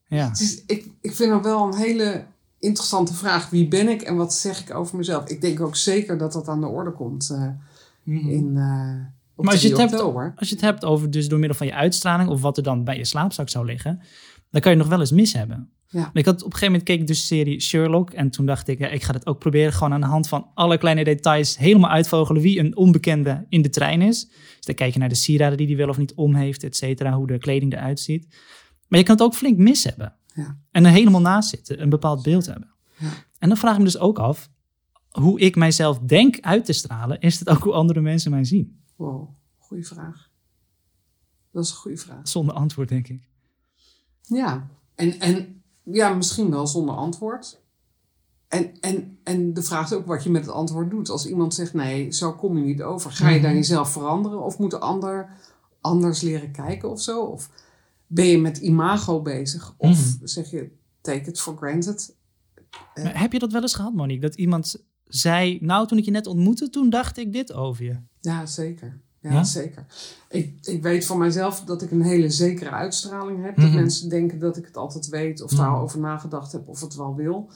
Ja. 0.09 0.29
Het 0.29 0.41
is, 0.41 0.63
ik, 0.67 0.87
ik 1.01 1.15
vind 1.15 1.31
dat 1.31 1.43
wel 1.43 1.67
een 1.67 1.75
hele 1.77 2.25
interessante 2.59 3.15
vraag. 3.15 3.51
Wie 3.51 3.69
ben 3.69 3.89
ik 3.89 4.03
en 4.03 4.17
wat 4.17 4.35
zeg 4.35 4.61
ik 4.61 4.75
over 4.75 4.97
mezelf? 4.97 5.29
Ik 5.29 5.41
denk 5.41 5.61
ook 5.61 5.77
zeker 5.77 6.19
dat 6.19 6.33
dat 6.33 6.49
aan 6.49 6.61
de 6.61 6.67
orde 6.67 6.93
komt 6.93 7.31
eh, 7.31 7.49
in 8.05 8.51
uh, 8.55 8.95
op 9.35 9.45
Maar 9.45 9.53
als 9.53 9.63
je, 9.63 9.69
het 9.69 9.77
3 9.89 9.89
hebt, 9.89 10.39
als 10.39 10.49
je 10.49 10.55
het 10.55 10.65
hebt 10.65 10.85
over 10.85 11.11
dus 11.11 11.29
door 11.29 11.39
middel 11.39 11.59
van 11.59 11.67
je 11.67 11.75
uitstraling 11.75 12.29
of 12.29 12.41
wat 12.41 12.57
er 12.57 12.63
dan 12.63 12.85
bij 12.85 12.97
je 12.97 13.05
slaapzak 13.05 13.49
zou 13.49 13.67
liggen, 13.67 14.01
dan 14.51 14.61
kan 14.61 14.73
je 14.73 14.79
nog 14.79 14.89
wel 14.89 15.01
eens 15.01 15.11
mis 15.11 15.33
hebben. 15.33 15.71
Ja. 15.89 16.11
Ik 16.13 16.25
had 16.25 16.35
op 16.35 16.45
een 16.45 16.53
gegeven 16.53 16.67
moment 16.67 16.83
keek 16.83 17.01
ik 17.01 17.07
dus 17.07 17.21
de 17.21 17.27
serie 17.27 17.61
Sherlock 17.61 18.11
en 18.11 18.31
toen 18.31 18.47
dacht 18.47 18.69
ik, 18.69 18.79
ja, 18.79 18.89
ik 18.89 19.03
ga 19.03 19.13
het 19.13 19.27
ook 19.27 19.39
proberen 19.39 19.73
gewoon 19.73 19.93
aan 19.93 20.01
de 20.01 20.07
hand 20.07 20.29
van 20.29 20.51
alle 20.55 20.79
kleine 20.79 21.05
details 21.05 21.59
helemaal 21.59 21.91
uitvogelen 21.91 22.43
wie 22.43 22.59
een 22.59 22.77
onbekende 22.77 23.47
in 23.49 23.63
de 23.63 23.71
trein 23.71 24.03
is. 24.03 24.29
Dus 24.29 24.65
dan 24.65 24.75
kijk 24.75 24.93
je 24.93 24.99
naar 24.99 25.09
de 25.09 25.15
sieraden 25.15 25.57
die 25.57 25.67
hij 25.67 25.77
wel 25.77 25.89
of 25.89 25.99
niet 25.99 26.15
om 26.15 26.35
heeft, 26.35 26.63
et 26.63 26.77
cetera, 26.77 27.13
hoe 27.13 27.27
de 27.27 27.39
kleding 27.39 27.73
eruit 27.73 28.01
ziet. 28.01 28.27
Maar 28.89 28.99
je 28.99 29.05
kan 29.05 29.15
het 29.15 29.25
ook 29.25 29.35
flink 29.35 29.59
mis 29.59 29.85
hebben. 29.85 30.15
Ja. 30.35 30.59
En 30.71 30.85
er 30.85 30.93
helemaal 30.93 31.21
naast 31.21 31.49
zitten, 31.49 31.83
een 31.83 31.89
bepaald 31.89 32.23
beeld 32.23 32.47
hebben. 32.47 32.75
Ja. 32.99 33.11
En 33.39 33.49
dan 33.49 33.57
vraag 33.57 33.73
ik 33.73 33.79
me 33.79 33.85
dus 33.85 33.99
ook 33.99 34.19
af, 34.19 34.51
hoe 35.09 35.41
ik 35.41 35.57
mijzelf 35.57 35.99
denk 35.99 36.41
uit 36.41 36.65
te 36.65 36.73
stralen, 36.73 37.21
is 37.21 37.39
het 37.39 37.49
ook 37.49 37.63
hoe 37.63 37.73
andere 37.73 38.01
mensen 38.01 38.31
mij 38.31 38.45
zien? 38.45 38.81
Wow, 38.97 39.29
goede 39.59 39.83
vraag. 39.85 40.31
Dat 41.53 41.65
is 41.65 41.71
een 41.71 41.77
goede 41.77 41.97
vraag. 41.97 42.29
Zonder 42.29 42.55
antwoord, 42.55 42.89
denk 42.89 43.09
ik. 43.09 43.29
Ja, 44.23 44.71
en, 44.95 45.21
en 45.21 45.56
ja, 45.93 46.15
misschien 46.15 46.51
wel 46.51 46.67
zonder 46.67 46.95
antwoord. 46.95 47.61
En, 48.49 48.81
en, 48.81 49.19
en 49.23 49.55
de 49.55 49.63
vraag 49.63 49.85
is 49.85 49.93
ook 49.93 50.07
wat 50.07 50.25
je 50.25 50.31
met 50.31 50.47
het 50.47 50.55
antwoord 50.55 50.91
doet. 50.91 51.09
Als 51.09 51.27
iemand 51.27 51.55
zegt 51.55 51.75
nee, 51.75 52.13
zo 52.13 52.33
kom 52.33 52.59
je 52.59 52.65
niet 52.65 52.83
over. 52.83 53.11
Ga 53.11 53.29
je 53.29 53.41
dan 53.41 53.55
jezelf 53.55 53.91
veranderen? 53.91 54.43
Of 54.43 54.59
moet 54.59 54.71
de 54.71 54.79
ander 54.79 55.31
anders 55.81 56.21
leren 56.21 56.53
kijken 56.53 56.91
of 56.91 57.01
zo? 57.01 57.23
Of 57.23 57.51
ben 58.07 58.27
je 58.27 58.39
met 58.39 58.59
imago 58.59 59.23
bezig? 59.23 59.75
Of 59.77 60.17
zeg 60.23 60.51
je 60.51 60.71
take 61.01 61.29
it 61.29 61.41
for 61.41 61.57
granted? 61.57 62.17
Maar 62.95 63.21
heb 63.21 63.33
je 63.33 63.39
dat 63.39 63.53
wel 63.53 63.63
eens 63.63 63.75
gehad, 63.75 63.95
Monique? 63.95 64.21
Dat 64.21 64.35
iemand 64.35 64.85
zei, 65.05 65.59
nou 65.61 65.87
toen 65.87 65.99
ik 65.99 66.05
je 66.05 66.11
net 66.11 66.27
ontmoette, 66.27 66.71
toen 66.71 66.91
dacht 66.91 67.17
ik 67.17 67.33
dit 67.33 67.53
over 67.53 67.85
je. 67.85 67.97
Ja, 68.21 68.47
zeker. 68.47 69.01
Ja, 69.27 69.33
Ja? 69.33 69.45
zeker. 69.45 69.85
Ik, 70.29 70.59
ik 70.63 70.83
weet 70.83 71.07
van 71.07 71.19
mijzelf 71.19 71.61
dat 71.61 71.83
ik 71.83 71.91
een 71.91 72.03
hele 72.03 72.31
zekere 72.31 72.71
uitstraling 72.71 73.45
heb. 73.45 73.57
Dat 73.57 73.65
Mhm. 73.65 73.75
mensen 73.75 74.09
denken 74.09 74.39
dat 74.39 74.57
ik 74.57 74.65
het 74.67 74.77
altijd 74.77 75.09
weet 75.09 75.43
of 75.43 75.51
daar 75.51 75.67
Mhm. 75.67 75.77
al 75.77 75.83
over 75.83 75.99
nagedacht 75.99 76.53
heb 76.53 76.69
of 76.69 76.81
het 76.81 76.95
wel 76.95 77.15
wil. 77.15 77.49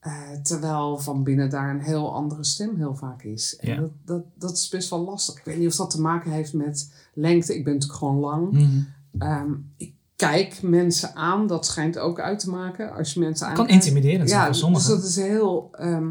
Eh, 0.00 0.12
terwijl 0.42 0.98
van 0.98 1.22
binnen 1.22 1.50
daar 1.50 1.70
een 1.70 1.80
heel 1.80 2.14
andere 2.14 2.44
stem 2.44 2.76
heel 2.76 2.94
vaak 2.96 3.22
is. 3.22 3.56
En 3.56 3.68
Ja. 3.74 3.80
dat, 3.80 3.90
dat, 4.04 4.22
dat 4.34 4.52
is 4.52 4.68
best 4.68 4.90
wel 4.90 5.04
lastig. 5.04 5.38
Ik 5.38 5.44
weet 5.44 5.58
niet 5.58 5.68
of 5.68 5.76
dat 5.76 5.90
te 5.90 6.00
maken 6.00 6.30
heeft 6.30 6.52
met 6.52 6.92
lengte. 7.14 7.56
Ik 7.56 7.64
ben 7.64 7.72
natuurlijk 7.72 7.98
gewoon 8.00 8.18
lang. 8.20 8.52
Mhm. 8.52 8.80
Ehm, 9.18 9.50
ik 9.76 9.92
kijk 10.16 10.62
mensen 10.62 11.14
aan. 11.14 11.46
Dat 11.46 11.66
schijnt 11.66 11.98
ook 11.98 12.20
uit 12.20 12.38
te 12.38 12.50
maken. 12.50 12.92
Als 12.94 13.12
je 13.14 13.20
mensen 13.20 13.46
Kan 13.46 13.58
aankijkt. 13.58 13.84
intimiderend 13.84 14.28
zijn 14.28 14.40
Ja, 14.40 14.44
voor 14.44 14.52
dus 14.52 14.60
sommigen. 14.62 14.88
dat 14.90 15.04
is 15.04 15.16
heel... 15.16 15.68
ehm, 15.72 16.08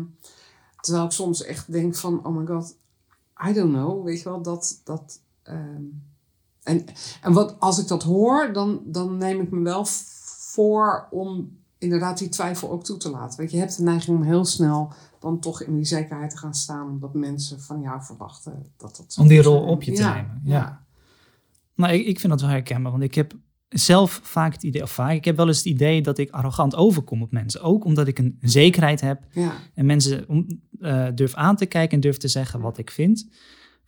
terwijl 0.81 1.05
ik 1.05 1.11
soms 1.11 1.43
echt 1.43 1.71
denk 1.71 1.95
van... 1.95 2.25
Oh 2.25 2.35
my 2.37 2.45
god, 2.45 2.75
I 3.47 3.53
don't 3.53 3.73
know. 3.73 4.03
Weet 4.05 4.21
je 4.21 4.29
wel, 4.29 4.41
dat... 4.41 4.81
dat 4.83 5.21
ehm, 5.43 5.83
en 6.63 6.85
en 7.21 7.33
wat, 7.33 7.59
als 7.59 7.79
ik 7.79 7.87
dat 7.87 8.03
hoor, 8.03 8.53
dan, 8.53 8.81
dan 8.85 9.17
neem 9.17 9.41
ik 9.41 9.51
me 9.51 9.61
wel 9.61 9.85
voor 9.85 11.07
om 11.11 11.57
inderdaad 11.77 12.17
die 12.17 12.29
twijfel 12.29 12.71
ook 12.71 12.83
toe 12.83 12.97
te 12.97 13.09
laten. 13.09 13.39
Weet 13.39 13.51
je, 13.51 13.57
hebt 13.57 13.77
de 13.77 13.83
neiging 13.83 14.17
om 14.17 14.23
heel 14.23 14.45
snel 14.45 14.93
dan 15.19 15.39
toch 15.39 15.61
in 15.61 15.75
die 15.75 15.85
zekerheid 15.85 16.29
te 16.29 16.37
gaan 16.37 16.53
staan. 16.53 16.89
Omdat 16.89 17.13
mensen 17.13 17.61
van 17.61 17.81
jou 17.81 18.03
verwachten 18.03 18.71
dat 18.77 18.95
dat 18.95 19.17
Om 19.19 19.27
die 19.27 19.41
rol 19.41 19.61
op 19.61 19.83
je 19.83 19.91
te 19.91 20.01
Ja, 20.01 20.13
nemen, 20.13 20.41
ja. 20.43 20.85
Nou, 21.75 21.93
ik, 21.93 22.05
ik 22.05 22.19
vind 22.19 22.31
dat 22.31 22.41
wel 22.41 22.49
herkenbaar, 22.49 22.91
want 22.91 23.03
ik 23.03 23.15
heb 23.15 23.33
zelf 23.69 24.19
vaak 24.23 24.53
het 24.53 24.63
idee, 24.63 24.81
of 24.81 24.91
vaak, 24.91 25.13
ik 25.13 25.25
heb 25.25 25.37
wel 25.37 25.47
eens 25.47 25.57
het 25.57 25.65
idee 25.65 26.01
dat 26.01 26.17
ik 26.17 26.31
arrogant 26.31 26.75
overkom 26.75 27.21
op 27.21 27.31
mensen. 27.31 27.61
Ook 27.61 27.85
omdat 27.85 28.07
ik 28.07 28.19
een 28.19 28.37
zekerheid 28.41 29.01
heb 29.01 29.23
Ja, 29.31 29.53
en 29.73 29.85
mensen 29.85 30.23
om, 30.27 30.47
eh, 30.79 31.07
durf 31.15 31.33
aan 31.33 31.55
te 31.55 31.65
kijken 31.65 31.95
en 31.95 31.99
durf 31.99 32.17
te 32.17 32.27
zeggen 32.27 32.59
wat 32.59 32.77
ik 32.77 32.91
vind. 32.91 33.27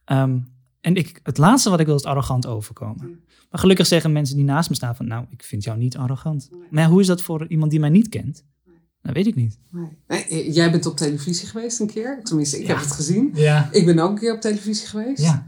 Ehm, 0.05 0.39
en 0.81 0.95
ik, 0.95 1.19
het 1.23 1.37
laatste 1.37 1.69
wat 1.69 1.79
ik 1.79 1.85
wil 1.85 1.95
is 1.95 2.03
arrogant 2.03 2.45
overkomen. 2.45 3.19
Maar 3.49 3.59
gelukkig 3.59 3.87
zeggen 3.87 4.11
mensen 4.11 4.35
die 4.35 4.45
naast 4.45 4.69
me 4.69 4.75
staan 4.75 4.95
van, 4.95 5.07
nou, 5.07 5.25
ik 5.29 5.43
vind 5.43 5.63
jou 5.63 5.77
niet 5.77 5.97
arrogant. 5.97 6.49
Maar 6.69 6.83
ja, 6.83 6.89
hoe 6.89 7.01
is 7.01 7.07
dat 7.07 7.21
voor 7.21 7.47
iemand 7.47 7.71
die 7.71 7.79
mij 7.79 7.89
niet 7.89 8.09
kent? 8.09 8.43
Dat 9.01 9.13
weet 9.13 9.27
ik 9.27 9.35
niet. 9.35 9.57
nee. 9.71 9.89
Eh, 10.07 10.53
jij 10.53 10.71
bent 10.71 10.85
op 10.85 10.97
televisie 10.97 11.47
geweest 11.47 11.79
een 11.79 11.87
keer. 11.87 12.19
Tenminste, 12.23 12.59
ik 12.59 12.67
heb 12.67 12.79
het 12.79 12.91
gezien. 12.91 13.31
Ik 13.71 13.85
ben 13.85 13.99
ook 13.99 14.09
een 14.09 14.19
keer 14.19 14.33
op 14.33 14.41
televisie 14.41 14.87
geweest. 14.87 15.21
Ja. 15.21 15.45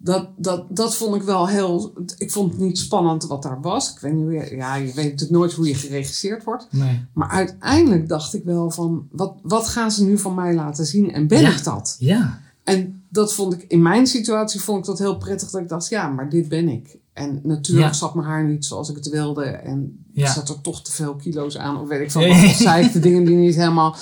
Dat, 0.00 0.28
dat, 0.36 0.64
dat 0.68 0.96
vond 0.96 1.14
ik 1.14 1.22
wel 1.22 1.48
heel. 1.48 1.92
Ik 2.18 2.30
vond 2.32 2.50
het 2.52 2.60
niet 2.60 2.78
spannend 2.78 3.26
wat 3.26 3.42
daar 3.42 3.60
was. 3.60 3.92
Ik 3.92 3.98
weet 3.98 4.12
niet 4.12 4.22
hoe 4.22 4.32
je. 4.32 4.56
Ja, 4.56 4.74
je 4.74 4.84
weet 4.86 5.04
natuurlijk 5.04 5.30
nooit 5.30 5.52
hoe 5.52 5.68
je 5.68 5.74
geregisseerd 5.74 6.44
wordt. 6.44 6.66
Nee. 6.70 7.04
Maar 7.12 7.28
uiteindelijk 7.28 8.08
dacht 8.08 8.34
ik 8.34 8.44
wel 8.44 8.70
van. 8.70 9.08
Wat, 9.10 9.34
wat 9.42 9.68
gaan 9.68 9.90
ze 9.90 10.04
nu 10.04 10.18
van 10.18 10.34
mij 10.34 10.54
laten 10.54 10.86
zien? 10.86 11.12
En 11.12 11.26
ben 11.26 11.40
Ja. 11.40 11.50
ik 11.50 11.64
dat? 11.64 11.96
Ja. 11.98 12.40
En 12.64 13.02
dat 13.08 13.34
vond 13.34 13.52
ik. 13.54 13.62
In 13.68 13.82
mijn 13.82 14.06
situatie 14.06 14.60
vond 14.60 14.78
ik 14.78 14.84
dat 14.84 14.98
heel 14.98 15.16
prettig. 15.16 15.50
Dat 15.50 15.60
ik 15.60 15.68
dacht, 15.68 15.88
ja, 15.88 16.08
maar 16.08 16.28
dit 16.28 16.48
ben 16.48 16.68
ik. 16.68 16.96
En 17.18 17.40
natuurlijk 17.42 17.94
zat 17.94 18.14
mijn 18.14 18.26
haar 18.26 18.44
niet 18.44 18.64
zoals 18.64 18.88
ik 18.88 18.96
het 18.96 19.08
wilde. 19.08 19.44
En 19.44 20.04
zat 20.14 20.48
er 20.48 20.60
toch 20.60 20.82
te 20.82 20.92
veel 20.92 21.16
kilo's 21.16 21.56
aan. 21.56 21.80
Of 21.80 21.88
weet 21.88 22.00
ik 22.00 22.10
veel 22.10 22.28
wat. 22.28 22.36
Zei 22.50 22.92
de 22.92 22.98
dingen 22.98 23.24
die 23.24 23.36
niet 23.36 23.54
helemaal. 23.54 23.96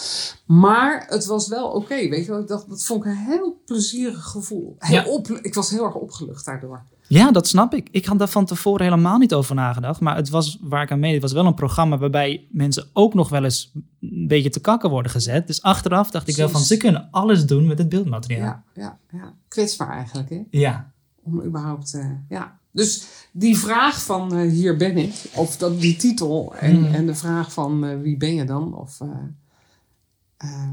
Maar 0.46 1.04
het 1.08 1.26
was 1.26 1.48
wel 1.48 1.68
oké. 1.68 2.08
weet 2.08 2.24
je 2.24 2.30
wel. 2.30 2.40
Ik 2.40 2.48
dacht, 2.48 2.68
dat 2.68 2.84
vond 2.84 3.04
ik 3.04 3.10
een 3.10 3.16
heel 3.16 3.62
plezierig 3.64 4.24
gevoel. 4.24 4.76
Heel 4.78 5.12
op, 5.12 5.28
ik 5.28 5.54
was 5.54 5.70
heel 5.70 5.84
erg 5.84 5.94
opgelucht 5.94 6.44
daardoor. 6.44 6.82
Ja, 7.08 7.30
dat 7.30 7.46
snap 7.46 7.74
ik. 7.74 7.88
Ik 7.90 8.06
had 8.06 8.18
daar 8.18 8.28
van 8.28 8.44
tevoren 8.44 8.84
helemaal 8.84 9.18
niet 9.18 9.34
over 9.34 9.54
nagedacht. 9.54 10.00
Maar 10.00 10.16
het 10.16 10.28
was 10.28 10.58
waar 10.60 10.82
ik 10.82 10.90
aan 10.90 10.98
meedeed, 10.98 11.22
was 11.22 11.32
wel 11.32 11.46
een 11.46 11.54
programma 11.54 11.98
waarbij 11.98 12.46
mensen 12.50 12.88
ook 12.92 13.14
nog 13.14 13.28
wel 13.28 13.44
eens 13.44 13.72
een 14.00 14.26
beetje 14.28 14.50
te 14.50 14.60
kakken 14.60 14.90
worden 14.90 15.10
gezet. 15.10 15.46
Dus 15.46 15.62
achteraf 15.62 16.10
dacht 16.10 16.28
ik 16.28 16.36
wel 16.36 16.48
van, 16.48 16.60
ze 16.60 16.76
kunnen 16.76 17.08
alles 17.10 17.46
doen 17.46 17.66
met 17.66 17.78
het 17.78 17.88
beeldmateriaal. 17.88 18.44
Ja, 18.44 18.64
ja, 18.74 18.98
ja. 19.18 19.34
Kwetsbaar 19.48 19.90
eigenlijk, 19.90 20.30
hè? 20.30 20.42
Ja. 20.50 20.92
Om 21.22 21.42
überhaupt, 21.42 21.94
eh, 21.94 22.10
ja. 22.28 22.58
Dus 22.76 23.06
die 23.32 23.58
vraag 23.58 24.02
van 24.02 24.34
eh, 24.34 24.50
hier 24.50 24.76
ben 24.76 24.96
ik, 24.96 25.14
of 25.34 25.56
dat, 25.56 25.80
die 25.80 25.96
titel 25.96 26.54
en, 26.56 26.80
Mhm. 26.80 26.94
en 26.94 27.06
de 27.06 27.14
vraag 27.14 27.52
van 27.52 27.84
eh, 27.84 28.00
wie 28.00 28.16
ben 28.16 28.34
je 28.34 28.44
dan? 28.44 28.74
Of, 28.74 29.00
eh, 29.00 30.68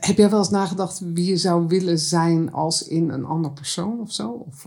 heb 0.00 0.16
jij 0.16 0.30
wel 0.30 0.38
eens 0.38 0.50
nagedacht 0.50 0.98
wie 0.98 1.24
je 1.28 1.36
zou 1.36 1.66
willen 1.66 1.98
zijn 1.98 2.52
als 2.52 2.88
in 2.88 3.10
een 3.10 3.24
ander 3.24 3.52
persoon 3.52 4.00
of 4.00 4.12
zo? 4.12 4.30
Of, 4.30 4.66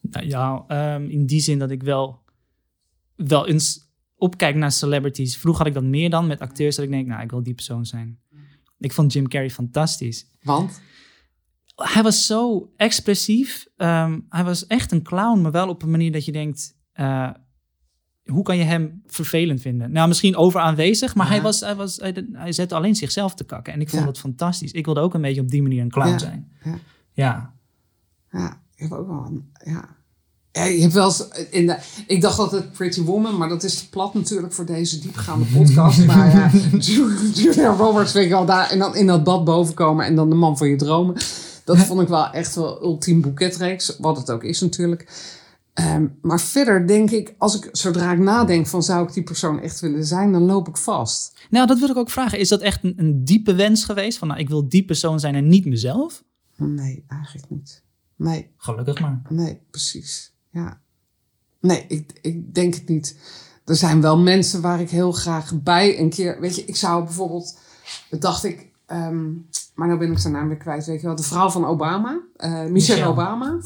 Nou 0.00 0.26
ja, 0.26 0.64
ehm, 0.68 1.04
in 1.08 1.26
die 1.26 1.40
zin 1.40 1.58
dat 1.58 1.70
ik 1.70 1.82
wel, 1.82 2.18
wel 3.16 3.46
eens 3.46 3.90
opkijk 4.16 4.56
naar 4.56 4.72
celebrities. 4.72 5.36
Vroeger 5.36 5.64
had 5.64 5.74
ik 5.74 5.80
dat 5.82 5.90
meer 5.90 6.10
dan 6.10 6.26
met 6.26 6.40
acteurs, 6.40 6.76
dat 6.76 6.84
ik 6.84 6.90
denk, 6.90 7.06
nou, 7.06 7.22
ik 7.22 7.30
wil 7.30 7.42
die 7.42 7.54
persoon 7.54 7.86
zijn. 7.86 8.18
Ik 8.78 8.92
vond 8.92 9.12
Jim 9.12 9.28
Carrey 9.28 9.50
fantastisch. 9.50 10.26
want? 10.42 10.80
Hij 11.74 12.02
was 12.02 12.26
zo 12.26 12.70
expressief. 12.76 13.66
Ehm, 13.76 14.18
hij 14.28 14.44
was 14.44 14.66
echt 14.66 14.92
een 14.92 15.02
clown, 15.02 15.40
maar 15.40 15.50
wel 15.52 15.68
op 15.68 15.82
een 15.82 15.90
manier 15.90 16.12
dat 16.12 16.24
je 16.24 16.32
denkt: 16.32 16.74
eh, 16.92 17.30
hoe 18.24 18.42
kan 18.42 18.56
je 18.56 18.64
hem 18.64 19.02
vervelend 19.06 19.60
vinden? 19.60 19.92
Nou, 19.92 20.08
misschien 20.08 20.36
overaanwezig, 20.36 21.14
maar 21.14 21.26
Ja. 21.26 21.32
hij, 21.32 21.42
was, 21.42 21.60
hij, 21.60 21.74
was, 21.76 21.96
hij, 21.96 22.26
hij 22.32 22.52
zette 22.52 22.74
alleen 22.74 22.94
zichzelf 22.94 23.34
te 23.34 23.44
kakken. 23.44 23.72
En 23.72 23.80
ik 23.80 23.88
vond 23.88 24.02
Ja. 24.02 24.08
het 24.08 24.18
fantastisch. 24.18 24.72
Ik 24.72 24.84
wilde 24.84 25.00
ook 25.00 25.14
een 25.14 25.20
beetje 25.20 25.40
op 25.40 25.50
die 25.50 25.62
manier 25.62 25.82
een 25.82 25.90
clown 25.90 26.08
Ja. 26.10 26.18
zijn. 26.18 26.52
Ja. 26.64 26.78
Ja. 27.12 27.52
Ja, 28.30 28.60
ik 28.74 28.82
heb 28.88 28.92
ook 28.92 29.06
wel 29.06 29.24
een, 29.26 29.50
ja. 29.64 29.88
Ja, 30.52 30.64
je 30.64 30.80
hebt 30.80 30.92
wel 30.92 31.04
eens 31.04 31.28
in 31.50 31.66
de, 31.66 31.78
ik 32.06 32.20
dacht 32.20 32.38
altijd 32.38 32.72
Pretty 32.72 33.02
Woman, 33.02 33.36
maar 33.36 33.48
dat 33.48 33.62
is 33.62 33.78
te 33.78 33.88
plat 33.88 34.14
natuurlijk 34.14 34.52
voor 34.52 34.66
deze 34.66 34.98
diepgaande 35.00 35.44
podcast. 35.44 36.04
maar 36.06 36.30
ja, 36.36 36.50
Ju- 36.78 37.30
Julia 37.34 37.68
Roberts, 37.74 38.12
weet 38.12 38.24
je 38.24 38.30
wel, 38.30 38.44
daar 38.46 38.70
en 38.70 38.78
dan 38.78 38.96
in 38.96 39.06
dat 39.06 39.24
bad 39.24 39.44
bovenkomen 39.44 40.06
en 40.06 40.14
dan 40.14 40.28
de 40.28 40.34
man 40.34 40.56
van 40.56 40.68
je 40.68 40.76
dromen. 40.76 41.16
Dat 41.64 41.78
vond 41.78 42.00
ik 42.00 42.08
wel 42.08 42.30
echt 42.30 42.54
wel 42.54 42.82
ultiem 42.82 43.20
boeketreeks, 43.20 43.96
wat 43.98 44.16
het 44.16 44.30
ook 44.30 44.44
is 44.44 44.60
natuurlijk. 44.60 45.30
Ehm, 45.72 46.06
maar 46.22 46.40
verder 46.40 46.86
denk 46.86 47.10
ik, 47.10 47.34
als 47.38 47.56
ik, 47.56 47.68
zodra 47.72 48.12
ik 48.12 48.18
nadenk 48.18 48.66
van 48.66 48.82
zou 48.82 49.06
ik 49.06 49.12
die 49.12 49.22
persoon 49.22 49.60
echt 49.60 49.80
willen 49.80 50.04
zijn, 50.04 50.32
dan 50.32 50.42
loop 50.42 50.68
ik 50.68 50.76
vast. 50.76 51.38
Nou, 51.50 51.66
dat 51.66 51.78
wil 51.78 51.88
ik 51.90 51.96
ook 51.96 52.10
vragen. 52.10 52.38
Is 52.38 52.48
dat 52.48 52.60
echt 52.60 52.84
een, 52.84 52.94
een 52.96 53.24
diepe 53.24 53.54
wens 53.54 53.84
geweest? 53.84 54.18
Van 54.18 54.28
nou, 54.28 54.40
ik 54.40 54.48
wil 54.48 54.68
die 54.68 54.84
persoon 54.84 55.20
zijn 55.20 55.34
en 55.34 55.48
niet 55.48 55.64
mezelf? 55.64 56.22
Nee, 56.56 57.04
eigenlijk 57.08 57.50
niet. 57.50 57.82
Nee, 58.16 58.50
Gelukkig 58.56 59.00
maar. 59.00 59.22
Nee, 59.28 59.60
precies. 59.70 60.32
Ja. 60.50 60.80
Nee, 61.60 61.84
ik, 61.88 62.18
ik 62.22 62.54
denk 62.54 62.74
het 62.74 62.88
niet. 62.88 63.16
Er 63.64 63.76
zijn 63.76 64.00
wel 64.00 64.18
mensen 64.18 64.60
waar 64.60 64.80
ik 64.80 64.90
heel 64.90 65.12
graag 65.12 65.62
bij 65.62 65.98
een 65.98 66.10
keer. 66.10 66.40
Weet 66.40 66.56
je, 66.56 66.64
ik 66.64 66.76
zou 66.76 67.04
bijvoorbeeld. 67.04 67.58
Dacht 68.10 68.44
ik. 68.44 68.70
ehm, 68.86 69.30
maar 69.74 69.86
nou 69.86 69.98
ben 69.98 70.10
ik 70.12 70.18
zijn 70.18 70.32
naam 70.32 70.48
weer 70.48 70.56
kwijt. 70.56 70.86
Weet 70.86 71.00
je 71.00 71.06
wel, 71.06 71.16
de 71.16 71.22
vrouw 71.22 71.50
van 71.50 71.64
Obama, 71.64 72.20
eh, 72.36 72.50
Michelle, 72.50 72.70
Michelle. 72.70 73.04
Obama. 73.06 73.58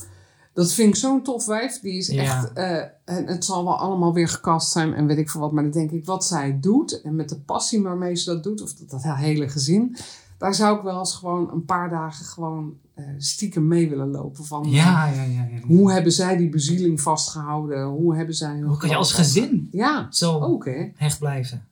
Dat 0.55 0.73
vind 0.73 0.89
ik 0.89 0.97
zo'n 0.97 1.23
tof 1.23 1.47
wijf. 1.47 1.81
Die 1.81 1.97
is 1.99 2.07
Ja. 2.09 2.23
echt. 2.23 2.53
eh, 2.53 2.77
en 3.05 3.27
het 3.27 3.45
zal 3.45 3.65
wel 3.65 3.77
allemaal 3.79 4.13
weer 4.15 4.29
gecast 4.29 4.73
zijn 4.73 4.95
en 4.95 5.07
weet 5.07 5.19
ik 5.19 5.31
veel 5.31 5.41
wat. 5.41 5.53
Maar 5.53 5.63
dan 5.63 5.73
denk 5.73 5.91
ik 5.91 6.05
wat 6.05 6.25
zij 6.25 6.59
doet. 6.61 7.01
En 7.03 7.17
met 7.17 7.29
de 7.29 7.39
passie 7.41 7.83
waarmee 7.83 8.15
ze 8.15 8.31
dat 8.35 8.43
doet. 8.43 8.63
Of 8.63 8.73
dat, 8.75 8.91
dat 9.03 9.15
hele 9.15 9.49
gezin. 9.49 9.97
Daar 10.39 10.55
zou 10.55 10.77
ik 10.77 10.83
wel 10.83 10.99
eens 10.99 11.15
gewoon 11.15 11.51
een 11.53 11.65
paar 11.65 11.91
dagen 11.91 12.25
gewoon 12.25 12.75
eh, 12.95 13.05
stiekem 13.19 13.67
mee 13.69 13.89
willen 13.89 14.11
lopen. 14.11 14.45
Van, 14.45 14.65
Ja, 14.71 15.07
ja, 15.07 15.23
ja. 15.23 15.47
ja. 15.51 15.67
hoe 15.67 15.93
hebben 15.93 16.13
zij 16.13 16.37
die 16.37 16.49
bezieling 16.49 17.01
vastgehouden? 17.01 17.85
Hoe 17.85 18.17
hebben 18.17 18.35
zij... 18.35 18.61
Hoe 18.61 18.77
kan 18.77 18.89
je 18.89 18.97
als 18.97 19.13
gezin 19.13 19.69
Ja, 19.73 20.07
zo 20.11 20.41
ook 20.41 20.65
hè. 20.65 20.89
hecht 20.97 21.19
blijven? 21.19 21.67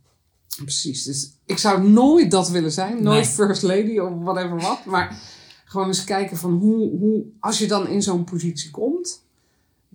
Precies. 0.56 1.02
Dus 1.04 1.30
ik 1.44 1.58
zou 1.58 1.88
nooit 1.88 2.30
dat 2.30 2.48
willen 2.50 2.72
zijn. 2.72 3.02
Nooit 3.02 3.24
Nee. 3.24 3.24
first 3.32 3.62
lady 3.62 3.98
of 3.98 4.22
whatever 4.22 4.60
wat. 4.60 4.84
Maar 4.84 5.20
gewoon 5.64 5.86
eens 5.86 6.04
kijken 6.04 6.36
van 6.36 6.52
hoe... 6.52 6.98
hoe 6.98 7.24
als 7.40 7.58
je 7.58 7.66
dan 7.66 7.88
in 7.88 8.02
zo'n 8.02 8.24
positie 8.24 8.70
komt... 8.70 9.22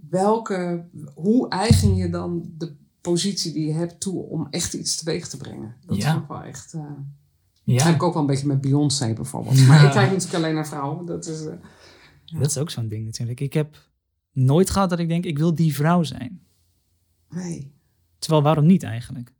Welke... 0.09 0.85
Hoe 1.15 1.49
eigen 1.49 1.95
je 1.95 2.09
dan 2.09 2.51
de 2.57 2.73
positie 3.01 3.53
die 3.53 3.65
je 3.67 3.73
hebt 3.73 3.99
toe 3.99 4.23
om 4.23 4.47
echt 4.49 4.73
iets 4.73 4.95
teweeg 4.95 5.27
te 5.27 5.37
brengen? 5.37 5.75
Dat 5.85 5.97
Ja. 5.97 6.11
vind 6.11 6.21
ik 6.23 6.27
wel 6.27 6.41
echt... 6.43 6.73
eh, 6.73 6.81
Ja. 7.63 7.75
Dat 7.77 7.83
heb 7.85 7.95
ik 7.95 8.03
ook 8.03 8.13
wel 8.13 8.21
een 8.21 8.27
beetje 8.27 8.47
met 8.47 8.61
Beyoncé 8.61 9.13
bijvoorbeeld. 9.13 9.57
Maar 9.67 9.83
ik 9.85 9.91
kijk 9.91 10.09
natuurlijk 10.11 10.35
alleen 10.43 10.53
naar 10.55 10.67
vrouwen. 10.67 11.05
Dat 11.05 11.25
is... 11.27 11.45
eh, 11.45 11.53
Dat 12.39 12.49
is 12.49 12.57
ook 12.57 12.69
zo'n 12.69 12.87
ding 12.87 13.05
natuurlijk. 13.05 13.39
Ik 13.39 13.53
heb 13.53 13.77
nooit 14.31 14.69
gehad 14.69 14.89
dat 14.89 14.99
ik 14.99 15.07
denk, 15.07 15.25
ik 15.25 15.37
wil 15.37 15.55
die 15.55 15.73
vrouw 15.75 16.03
zijn. 16.03 16.41
nee. 17.29 17.71
Terwijl, 18.19 18.43
waarom 18.43 18.65
niet 18.65 18.83
eigenlijk? 18.83 19.33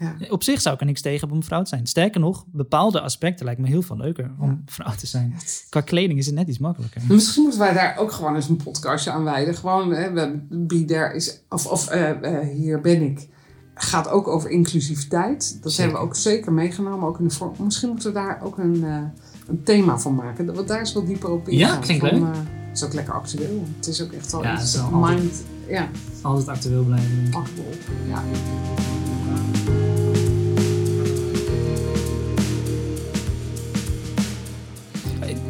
Ja. 0.00 0.16
Op 0.28 0.42
zich 0.42 0.60
zou 0.60 0.74
ik 0.74 0.80
er 0.80 0.86
niks 0.86 1.00
tegen 1.00 1.18
hebben 1.18 1.36
om 1.36 1.42
vrouw 1.44 1.62
te 1.62 1.68
zijn. 1.68 1.86
Sterker 1.86 2.20
nog, 2.20 2.44
bepaalde 2.46 3.00
aspecten 3.00 3.44
lijken 3.44 3.64
me 3.64 3.70
heel 3.70 3.82
veel 3.82 3.96
leuker 3.96 4.30
om 4.38 4.62
vrouw 4.66 4.94
te 4.94 5.06
zijn. 5.06 5.34
Qua 5.68 5.80
kleding 5.80 6.18
is 6.18 6.26
het 6.26 6.34
net 6.34 6.48
iets 6.48 6.58
makkelijker. 6.58 7.02
Misschien 7.08 7.42
moeten 7.42 7.60
wij 7.60 7.72
daar 7.72 7.96
ook 7.98 8.12
gewoon 8.12 8.34
eens 8.34 8.48
een 8.48 8.56
podcastje 8.56 9.10
aan 9.10 9.24
wijden. 9.24 9.54
Gewoon, 9.54 9.90
hè, 9.92 10.12
we, 10.12 10.84
there 10.84 11.14
is, 11.14 11.40
of, 11.48 11.66
of 11.66 11.88
eh, 11.88 12.10
eh, 12.10 12.48
hier 12.48 12.80
ben 12.80 13.02
ik. 13.02 13.28
Gaat 13.74 14.08
ook 14.08 14.28
over 14.28 14.50
inclusiviteit. 14.50 15.38
Dat 15.62 15.72
Zeker. 15.72 15.82
hebben 15.84 16.00
we 16.00 16.06
ook 16.06 16.16
zeker 16.16 16.52
meegenomen. 16.52 17.08
Ook 17.08 17.18
in 17.18 17.28
de 17.28 17.34
vorm. 17.34 17.52
Misschien 17.58 17.88
moeten 17.88 18.08
we 18.08 18.14
daar 18.14 18.40
ook 18.42 18.58
een, 18.58 18.84
eh, 18.84 19.02
een 19.48 19.62
thema 19.64 19.98
van 19.98 20.14
maken. 20.14 20.46
Dat 20.46 20.56
we 20.56 20.64
daar 20.64 20.78
eens 20.78 20.92
wat 20.92 21.06
dieper 21.06 21.30
op 21.30 21.48
ingaan. 21.48 21.74
Ja, 21.74 21.80
klinkt 21.80 22.08
Van, 22.08 22.18
leuk. 22.20 22.34
het 22.34 22.76
is 22.78 22.84
ook 22.84 22.92
lekker 22.92 23.14
actueel. 23.14 23.64
Het 23.76 23.86
is 23.86 24.02
ook 24.02 24.12
echt 24.12 24.32
wel 24.32 24.42
Ja, 24.42 24.52
iets. 24.52 24.62
het 24.62 24.70
is 24.74 24.80
wel 24.90 24.92
altijd- 25.00 25.18
mind, 25.20 25.44
ja, 25.68 25.88
Altijd 26.22 26.48
actueel 26.48 26.84
blijven. 26.84 27.28
actueel. 27.32 27.74
Ja. 28.08 28.22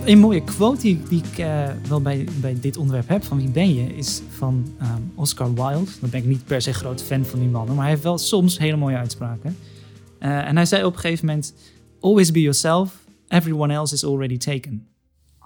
Een 0.05 0.19
mooie 0.19 0.45
quote 0.45 0.81
die, 0.81 1.03
die 1.09 1.23
ik 1.25 1.39
eh, 1.39 1.69
wel 1.89 2.01
bij, 2.01 2.29
bij 2.41 2.61
dit 2.61 2.77
onderwerp 2.77 3.09
heb, 3.09 3.23
van 3.25 3.37
wie 3.39 3.49
ben 3.49 3.75
je, 3.75 3.97
is 3.97 4.23
van 4.29 4.67
ehm, 4.79 5.01
Oscar 5.15 5.55
Wilde. 5.55 5.91
Dan 6.01 6.11
ben 6.11 6.21
ik 6.21 6.27
niet 6.27 6.45
per 6.45 6.63
se 6.63 6.73
groot 6.73 7.03
fan 7.03 7.25
van 7.25 7.39
die 7.39 7.49
man, 7.49 7.67
maar 7.67 7.77
hij 7.77 7.89
heeft 7.89 8.03
wel 8.03 8.19
soms 8.19 8.59
hele 8.59 8.77
mooie 8.77 8.97
uitspraken. 8.97 9.57
Eh, 10.19 10.47
en 10.49 10.57
hij 10.57 10.67
zei 10.67 10.85
op 10.85 10.93
een 10.95 10.99
gegeven 10.99 11.27
moment, 11.27 11.55
always 12.01 12.31
be 12.31 12.41
yourself, 12.41 13.05
everyone 13.29 13.73
else 13.73 13.95
is 13.95 14.05
already 14.05 14.37
taken. 14.37 14.87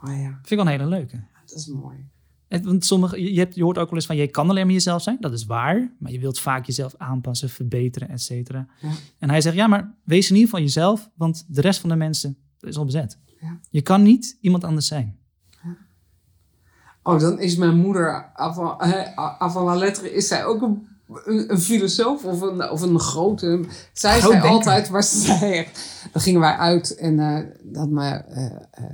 Oh 0.03 0.17
ja, 0.17 0.29
Vind 0.31 0.51
ik 0.51 0.57
wel 0.57 0.67
een 0.67 0.73
hele 0.81 0.87
leuke. 0.87 1.21
dat 1.47 1.59
is 1.59 1.67
mooi. 1.67 1.97
Het- 2.49 2.65
Want 2.65 2.85
sommige, 2.85 3.33
je, 3.33 3.39
hebt, 3.39 3.55
je 3.55 3.63
hoort 3.63 3.79
ook 3.79 3.87
wel 3.89 3.95
eens 3.99 4.07
van, 4.07 4.17
je 4.17 4.29
kan 4.29 4.51
alleen 4.51 4.65
maar 4.65 4.75
jezelf 4.75 5.03
zijn. 5.03 5.17
Dat 5.21 5.33
is 5.33 5.45
waar, 5.45 5.93
maar 5.99 6.13
je 6.13 6.19
wilt 6.19 6.39
vaak 6.41 6.67
jezelf 6.67 6.95
aanpassen, 6.99 7.49
verbeteren, 7.51 8.09
et 8.09 8.21
cetera. 8.23 8.67
Ja. 8.81 8.91
En 9.19 9.29
hij 9.31 9.41
zegt, 9.41 9.57
ja, 9.57 9.67
maar 9.67 9.95
wees 10.05 10.29
in 10.31 10.35
ieder 10.35 10.51
geval 10.51 10.65
jezelf, 10.65 11.11
want 11.17 11.45
de 11.49 11.61
rest 11.61 11.81
van 11.81 11.89
de 11.89 11.97
mensen 11.97 12.37
is 12.61 12.77
al 12.77 12.85
bezet. 12.85 13.19
Ja. 13.45 13.59
Je 13.71 13.83
kan 13.83 14.03
niet 14.03 14.37
iemand 14.41 14.65
anders 14.65 14.87
zijn. 14.87 15.19
Oh, 17.03 17.21
dan 17.21 17.41
is 17.41 17.57
mijn 17.57 17.77
moeder, 17.77 18.31
avant, 18.35 18.81
avant 19.39 19.67
la 19.67 19.75
lettre, 19.75 20.13
is 20.13 20.29
zij 20.29 20.45
ook 20.45 20.63
een, 20.63 20.89
een, 21.25 21.53
een 21.53 21.61
filosoof 21.61 22.25
of 22.25 22.41
een, 22.41 22.71
of 22.71 22.81
een 22.83 23.01
grote... 23.01 23.65
Zij 23.93 24.21
zei 24.21 24.41
altijd, 24.41 24.89
waar 24.89 25.03
ze 25.13 25.19
zei. 25.19 25.67
Dan 26.13 26.23
gingen 26.23 26.41
wij 26.41 26.57
uit 26.57 26.95
en 26.95 27.19
eh 27.19 27.47
dat 27.63 27.89
me, 27.89 28.11
eh, 28.11 28.45
eh, 28.45 28.85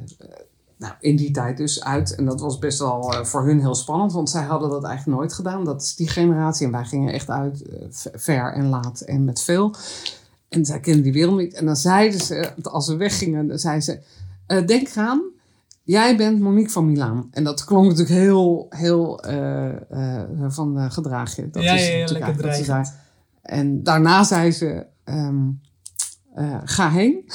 nou, 0.76 0.94
in 1.00 1.16
die 1.16 1.30
tijd 1.30 1.56
dus 1.56 1.84
uit. 1.84 2.14
En 2.14 2.24
dat 2.24 2.40
was 2.40 2.58
best 2.58 2.78
wel 2.78 3.24
voor 3.24 3.44
hun 3.44 3.60
heel 3.60 3.74
spannend, 3.74 4.12
want 4.12 4.30
zij 4.30 4.42
hadden 4.42 4.70
dat 4.70 4.84
eigenlijk 4.84 5.18
nooit 5.18 5.32
gedaan. 5.32 5.64
Dat 5.64 5.82
is 5.82 5.96
die 5.96 6.08
generatie 6.08 6.66
en 6.66 6.72
wij 6.72 6.84
gingen 6.84 7.12
echt 7.12 7.30
uit 7.30 7.62
ver 8.14 8.52
en 8.52 8.68
laat 8.68 9.00
en 9.00 9.24
met 9.24 9.42
veel. 9.42 9.74
En 10.48 10.64
zij 10.64 10.80
kenden 10.80 11.02
die 11.02 11.12
wereld 11.12 11.38
niet. 11.38 11.54
En 11.54 11.66
dan 11.66 11.76
zeiden 11.76 12.20
ze, 12.20 12.52
als 12.62 12.88
we 12.88 12.96
weggingen, 12.96 13.46
dan 13.46 13.58
zei 13.58 13.80
ze... 13.80 14.00
eh, 14.58 14.66
denk 14.66 14.88
eraan, 14.88 15.22
Jij 15.90 16.16
bent 16.16 16.40
Monique 16.40 16.70
van 16.70 16.86
Milaan. 16.86 17.28
En 17.30 17.44
dat 17.44 17.64
klonk 17.64 17.84
natuurlijk 17.84 18.20
heel, 18.20 18.66
heel 18.68 19.22
eh, 19.22 19.68
eh, 19.68 20.22
van 20.48 20.90
gedraag 20.92 21.36
je. 21.36 21.50
Dat 21.50 21.62
Ja, 21.62 21.74
is 21.74 21.88
ja, 21.88 21.94
ja, 21.94 22.12
lekker 22.12 22.36
dreigend. 22.36 22.94
En 23.42 23.82
daarna 23.82 24.24
zei 24.24 24.52
ze, 24.52 24.86
ehm, 25.04 25.48
eh, 26.34 26.58
ga 26.64 26.90
heen. 26.90 27.30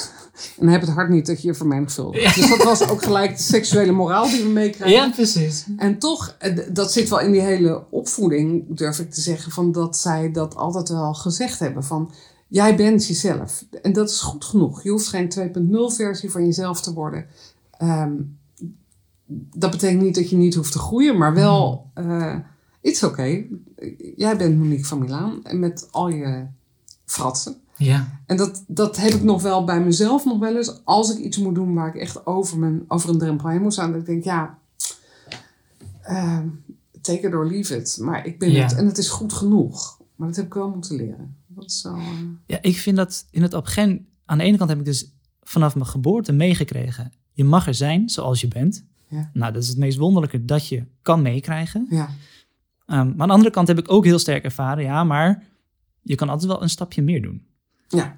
En 0.59 0.67
heb 0.67 0.81
het 0.81 0.89
hart 0.89 1.09
niet 1.09 1.25
dat 1.25 1.41
je 1.41 1.47
je 1.47 1.53
vermenigvuldigt. 1.53 2.35
Dus 2.35 2.49
dat 2.49 2.63
was 2.63 2.89
ook 2.89 3.03
gelijk 3.03 3.37
de 3.37 3.43
seksuele 3.43 3.91
moraal 3.91 4.29
die 4.29 4.43
we 4.43 4.49
meekrijgen. 4.49 5.11
precies. 5.11 5.65
En 5.77 5.99
toch, 5.99 6.37
dat 6.71 6.91
zit 6.91 7.09
wel 7.09 7.19
in 7.19 7.31
die 7.31 7.41
hele 7.41 7.83
opvoeding, 7.89 8.77
durf 8.77 8.99
ik 8.99 9.11
te 9.11 9.21
zeggen, 9.21 9.51
van 9.51 9.71
dat 9.71 9.97
zij 9.97 10.31
dat 10.31 10.55
altijd 10.55 10.89
wel 10.89 11.13
gezegd 11.13 11.59
hebben. 11.59 11.83
Van, 11.83 12.11
jij 12.47 12.75
bent 12.75 13.07
jezelf. 13.07 13.65
En 13.81 13.93
dat 13.93 14.09
is 14.09 14.19
goed 14.21 14.45
genoeg. 14.45 14.83
Je 14.83 14.89
hoeft 14.89 15.07
geen 15.07 15.29
2.0 15.29 15.95
versie 15.95 16.31
van 16.31 16.45
jezelf 16.45 16.81
te 16.81 16.93
worden. 16.93 17.25
Ehm, 17.77 18.13
dat 19.55 19.71
betekent 19.71 20.01
niet 20.01 20.15
dat 20.15 20.29
je 20.29 20.35
niet 20.35 20.55
hoeft 20.55 20.71
te 20.71 20.79
groeien, 20.79 21.17
maar 21.17 21.33
wel, 21.33 21.89
eh 21.93 22.35
it's 22.81 23.03
oké. 23.03 23.43
Jij 24.15 24.37
bent 24.37 24.57
Monique 24.57 24.85
van 24.85 24.99
Milaan 24.99 25.39
en 25.43 25.59
met 25.59 25.87
al 25.91 26.09
je 26.09 26.45
fratsen. 27.05 27.55
Ja. 27.77 28.19
En 28.25 28.37
dat, 28.37 28.63
dat 28.67 28.97
heb 28.97 29.11
ik 29.11 29.23
nog 29.23 29.41
wel 29.41 29.63
bij 29.63 29.83
mezelf 29.83 30.25
nog 30.25 30.39
wel 30.39 30.55
eens. 30.55 30.81
Als 30.83 31.11
ik 31.11 31.17
iets 31.17 31.37
moet 31.37 31.55
doen 31.55 31.73
waar 31.73 31.87
ik 31.95 32.01
echt 32.01 32.25
over, 32.25 32.57
mijn, 32.59 32.83
over 32.87 33.09
een 33.09 33.17
drempel 33.17 33.49
heen 33.49 33.61
moet 33.61 33.73
staan. 33.73 33.91
Dat 33.91 33.99
ik 33.99 34.05
denk, 34.05 34.23
ja, 34.23 34.57
ehm, 36.01 36.47
take 37.01 37.27
it 37.27 37.33
or 37.33 37.47
leave 37.47 37.75
it. 37.77 37.97
Maar 38.01 38.25
ik 38.25 38.39
ben 38.39 38.51
Ja. 38.51 38.63
het 38.63 38.75
en 38.75 38.85
het 38.85 38.97
is 38.97 39.09
goed 39.09 39.33
genoeg. 39.33 39.99
Maar 40.15 40.27
dat 40.27 40.37
heb 40.37 40.45
ik 40.45 40.53
wel 40.53 40.69
moeten 40.69 40.95
leren. 40.95 41.35
Wel, 41.55 41.95
eh, 41.95 42.07
ja, 42.45 42.57
ik 42.61 42.77
vind 42.77 42.97
dat 42.97 43.27
in 43.31 43.41
het 43.41 43.53
opgen... 43.53 44.07
Aan 44.25 44.37
de 44.37 44.43
ene 44.43 44.57
kant 44.57 44.69
heb 44.69 44.79
ik 44.79 44.85
dus 44.85 45.13
vanaf 45.41 45.75
mijn 45.75 45.87
geboorte 45.87 46.31
meegekregen... 46.31 47.11
je 47.31 47.43
mag 47.43 47.67
er 47.67 47.73
zijn 47.73 48.09
zoals 48.09 48.41
je 48.41 48.47
bent. 48.47 48.85
Ja. 49.07 49.29
Nou, 49.33 49.53
dat 49.53 49.63
is 49.63 49.69
het 49.69 49.77
meest 49.77 49.97
wonderlijke 49.97 50.45
dat 50.45 50.67
je 50.67 50.85
kan 51.01 51.21
meekrijgen. 51.21 51.87
ja. 51.89 52.09
Ehm, 52.85 53.05
maar 53.05 53.21
aan 53.21 53.27
de 53.27 53.33
andere 53.33 53.51
kant 53.51 53.67
heb 53.67 53.79
ik 53.79 53.91
ook 53.91 54.05
heel 54.05 54.19
sterk 54.19 54.43
ervaren... 54.43 54.83
ja, 54.83 55.03
maar 55.03 55.43
je 56.01 56.15
kan 56.15 56.29
altijd 56.29 56.51
wel 56.51 56.61
een 56.61 56.69
stapje 56.69 57.01
meer 57.01 57.21
doen. 57.21 57.45
Ja. 57.87 58.17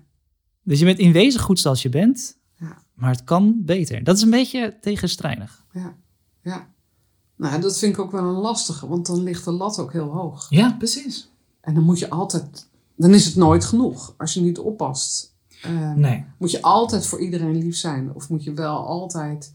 Dus 0.63 0.79
je 0.79 0.85
bent 0.85 0.99
in 0.99 1.11
wezen 1.11 1.39
goed 1.39 1.59
zoals 1.59 1.81
je 1.81 1.89
bent... 1.89 2.37
Ja. 2.59 2.83
maar 2.93 3.09
het 3.09 3.23
kan 3.23 3.61
beter. 3.65 4.03
Dat 4.03 4.15
is 4.15 4.21
een 4.21 4.29
beetje 4.29 4.77
tegenstrijdig. 4.81 5.65
ja, 5.71 5.95
ja. 6.41 6.67
Nou, 7.37 7.61
dat 7.61 7.77
vind 7.77 7.93
ik 7.93 7.99
ook 7.99 8.11
wel 8.11 8.23
een 8.23 8.41
lastige. 8.41 8.87
Want 8.87 9.05
dan 9.05 9.23
ligt 9.23 9.45
de 9.45 9.51
lat 9.51 9.79
ook 9.79 9.93
heel 9.93 10.09
hoog. 10.09 10.49
Ja, 10.49 10.71
precies. 10.71 11.29
En 11.61 11.73
dan 11.73 11.83
moet 11.83 11.99
je 11.99 12.09
altijd... 12.09 12.69
Dan 12.97 13.13
is 13.13 13.25
het 13.25 13.35
nooit 13.35 13.65
genoeg. 13.65 14.13
Als 14.17 14.33
je 14.33 14.41
niet 14.41 14.59
oppast. 14.59 15.35
Ehm, 15.61 15.99
Nee. 15.99 16.25
Moet 16.37 16.51
je 16.51 16.61
altijd 16.61 17.07
voor 17.07 17.19
iedereen 17.19 17.55
lief 17.57 17.75
zijn? 17.75 18.13
Of 18.13 18.29
moet 18.29 18.43
je 18.43 18.53
wel 18.53 18.85
altijd... 18.85 19.53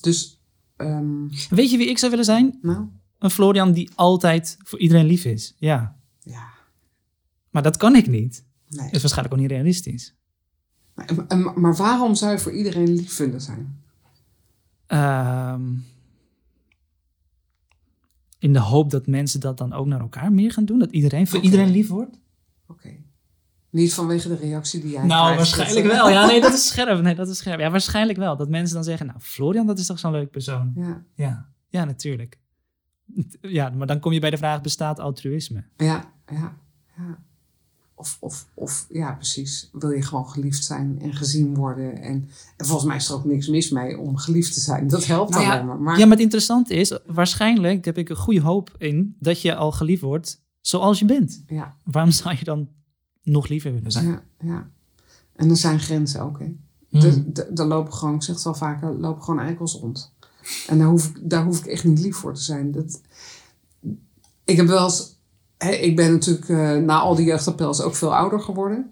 Dus, 0.00 0.40
ehm, 0.76 1.28
Weet 1.50 1.70
je 1.70 1.76
wie 1.76 1.88
ik 1.88 1.98
zou 1.98 2.10
willen 2.10 2.26
zijn? 2.26 2.58
nou, 2.62 2.86
Een 3.18 3.30
Florian 3.30 3.72
die 3.72 3.90
altijd 3.94 4.56
voor 4.62 4.78
iedereen 4.78 5.06
lief 5.06 5.24
is. 5.24 5.54
Ja. 5.58 5.96
ja, 6.20 6.48
Maar 7.50 7.62
dat 7.62 7.76
kan 7.76 7.96
ik 7.96 8.06
niet. 8.06 8.44
nee. 8.68 8.90
is 8.90 9.00
waarschijnlijk 9.00 9.34
ook 9.34 9.40
niet 9.40 9.50
realistisch. 9.50 10.14
Maar, 10.94 11.52
maar 11.60 11.76
waarom 11.76 12.14
zou 12.14 12.32
je 12.32 12.38
voor 12.38 12.52
iedereen 12.52 12.94
lief 12.94 13.16
willen 13.16 13.40
zijn? 13.40 13.82
Ehm, 14.86 15.62
in 18.38 18.52
de 18.52 18.58
hoop 18.58 18.90
dat 18.90 19.06
mensen 19.06 19.40
dat 19.40 19.58
dan 19.58 19.72
ook 19.72 19.86
naar 19.86 20.00
elkaar 20.00 20.32
meer 20.32 20.52
gaan 20.52 20.64
doen. 20.64 20.78
Dat 20.78 20.90
iedereen 20.90 21.26
voor 21.26 21.40
iedereen 21.40 21.70
lief 21.70 21.88
wordt. 21.88 22.18
Oké. 22.68 22.88
Niet 23.70 23.94
vanwege 23.94 24.28
de 24.28 24.36
reactie 24.36 24.80
die 24.80 24.90
jij 24.90 25.04
Nou, 25.04 25.32
krijgt. 25.32 25.36
waarschijnlijk 25.56 25.86
Dat- 25.86 25.96
wel. 25.96 26.08
Ja, 26.10 26.26
nee, 26.26 26.40
dat 26.40 26.52
is 26.52 26.66
scherp. 26.66 27.02
Nee, 27.02 27.14
dat 27.14 27.28
is 27.28 27.36
scherp. 27.38 27.60
Ja, 27.60 27.70
waarschijnlijk 27.70 28.18
wel. 28.18 28.36
Dat 28.36 28.48
mensen 28.48 28.74
dan 28.74 28.84
zeggen, 28.84 29.06
nou, 29.06 29.18
Florian, 29.20 29.66
dat 29.66 29.78
is 29.78 29.86
toch 29.86 29.98
zo'n 29.98 30.12
leuk 30.12 30.30
persoon. 30.30 30.72
Ja, 30.76 31.02
Ja, 31.14 31.48
ja, 31.68 31.84
natuurlijk. 31.84 32.38
Ja, 33.40 33.70
maar 33.70 33.86
dan 33.86 34.00
kom 34.00 34.12
je 34.12 34.20
bij 34.20 34.30
de 34.30 34.36
vraag, 34.36 34.60
bestaat 34.60 34.98
altruïsme? 35.00 35.64
ja, 35.76 36.12
ja. 36.26 36.56
ja. 36.96 37.18
Of, 37.96 38.16
of, 38.20 38.46
of, 38.54 38.86
ja, 38.88 39.12
precies. 39.12 39.68
Wil 39.72 39.90
je 39.90 40.02
gewoon 40.02 40.28
geliefd 40.28 40.64
zijn 40.64 40.98
en 41.02 41.14
gezien 41.14 41.54
worden? 41.54 41.96
En, 42.02 42.28
en 42.56 42.66
volgens 42.66 42.86
mij 42.88 42.96
is 42.96 43.08
er 43.08 43.14
ook 43.14 43.24
niks 43.24 43.48
mis 43.48 43.70
mee 43.70 43.98
om 43.98 44.16
geliefd 44.16 44.54
te 44.54 44.60
zijn. 44.60 44.88
Dat 44.88 45.06
helpt 45.06 45.30
Nou 45.30 45.42
ja, 45.44 45.52
alleen 45.52 45.66
maar. 45.66 45.78
maar 45.78 45.98
Ja, 45.98 46.02
maar 46.04 46.12
het 46.14 46.20
interessante 46.24 46.74
is, 46.74 46.98
waarschijnlijk 47.06 47.84
heb 47.84 47.98
ik 47.98 48.08
een 48.08 48.16
goede 48.16 48.40
hoop 48.40 48.70
in 48.78 49.16
dat 49.20 49.40
je 49.42 49.54
al 49.54 49.72
geliefd 49.72 50.02
wordt 50.02 50.42
zoals 50.66 50.98
je 50.98 51.04
bent. 51.04 51.42
ja, 51.46 51.76
Waarom 51.84 52.10
zou 52.12 52.36
je 52.38 52.44
dan 52.44 52.68
nog 53.22 53.48
liever 53.48 53.72
willen 53.72 53.90
zijn? 53.92 54.06
ja, 54.06 54.22
ja. 54.40 54.70
En 55.36 55.50
er 55.50 55.56
zijn 55.56 55.80
grenzen 55.80 56.20
ook, 56.22 56.38
hè. 56.38 56.44
Er- 56.90 57.24
er- 57.34 57.52
Er 57.58 57.66
lopen 57.66 57.92
gewoon, 57.92 58.14
ik 58.14 58.22
zeg 58.22 58.34
het 58.34 58.44
wel 58.44 58.54
vaker, 58.54 58.88
er 58.88 58.98
lopen 59.00 59.22
gewoon 59.22 59.40
eikels 59.40 59.74
rond. 59.74 60.12
En 60.66 60.78
daar 60.78 60.86
hoef, 60.86 61.06
ik, 61.06 61.30
daar 61.30 61.44
hoef 61.44 61.58
ik 61.58 61.66
echt 61.66 61.84
niet 61.84 61.98
lief 61.98 62.16
voor 62.16 62.34
te 62.34 62.40
zijn. 62.42 62.72
Dat, 62.72 63.00
ik 64.44 64.56
heb 64.56 64.66
wel 64.66 64.84
eens, 64.84 65.18
hè, 65.58 65.70
ik 65.70 65.96
ben 65.96 66.12
natuurlijk 66.12 66.48
eh, 66.48 66.76
na 66.76 66.98
al 66.98 67.14
die 67.14 67.26
jeugdappels 67.26 67.80
ook 67.80 67.94
veel 67.94 68.14
ouder 68.14 68.40
geworden. 68.40 68.90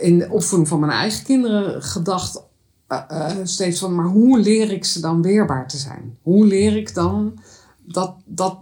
In 0.00 0.18
de 0.18 0.30
opvoeding 0.30 0.68
van 0.68 0.80
mijn 0.80 0.92
eigen 0.92 1.24
kinderen 1.24 1.82
gedacht 1.82 2.42
eh, 2.86 3.02
eh, 3.08 3.36
steeds 3.42 3.78
van, 3.80 3.94
maar 3.94 4.06
hoe 4.06 4.38
leer 4.38 4.70
ik 4.72 4.84
ze 4.84 5.00
dan 5.00 5.22
weerbaar 5.22 5.68
te 5.68 5.76
zijn? 5.78 6.18
Hoe 6.22 6.46
leer 6.46 6.76
ik 6.76 6.94
dan 6.94 7.38
dat, 7.86 8.14
dat, 8.24 8.58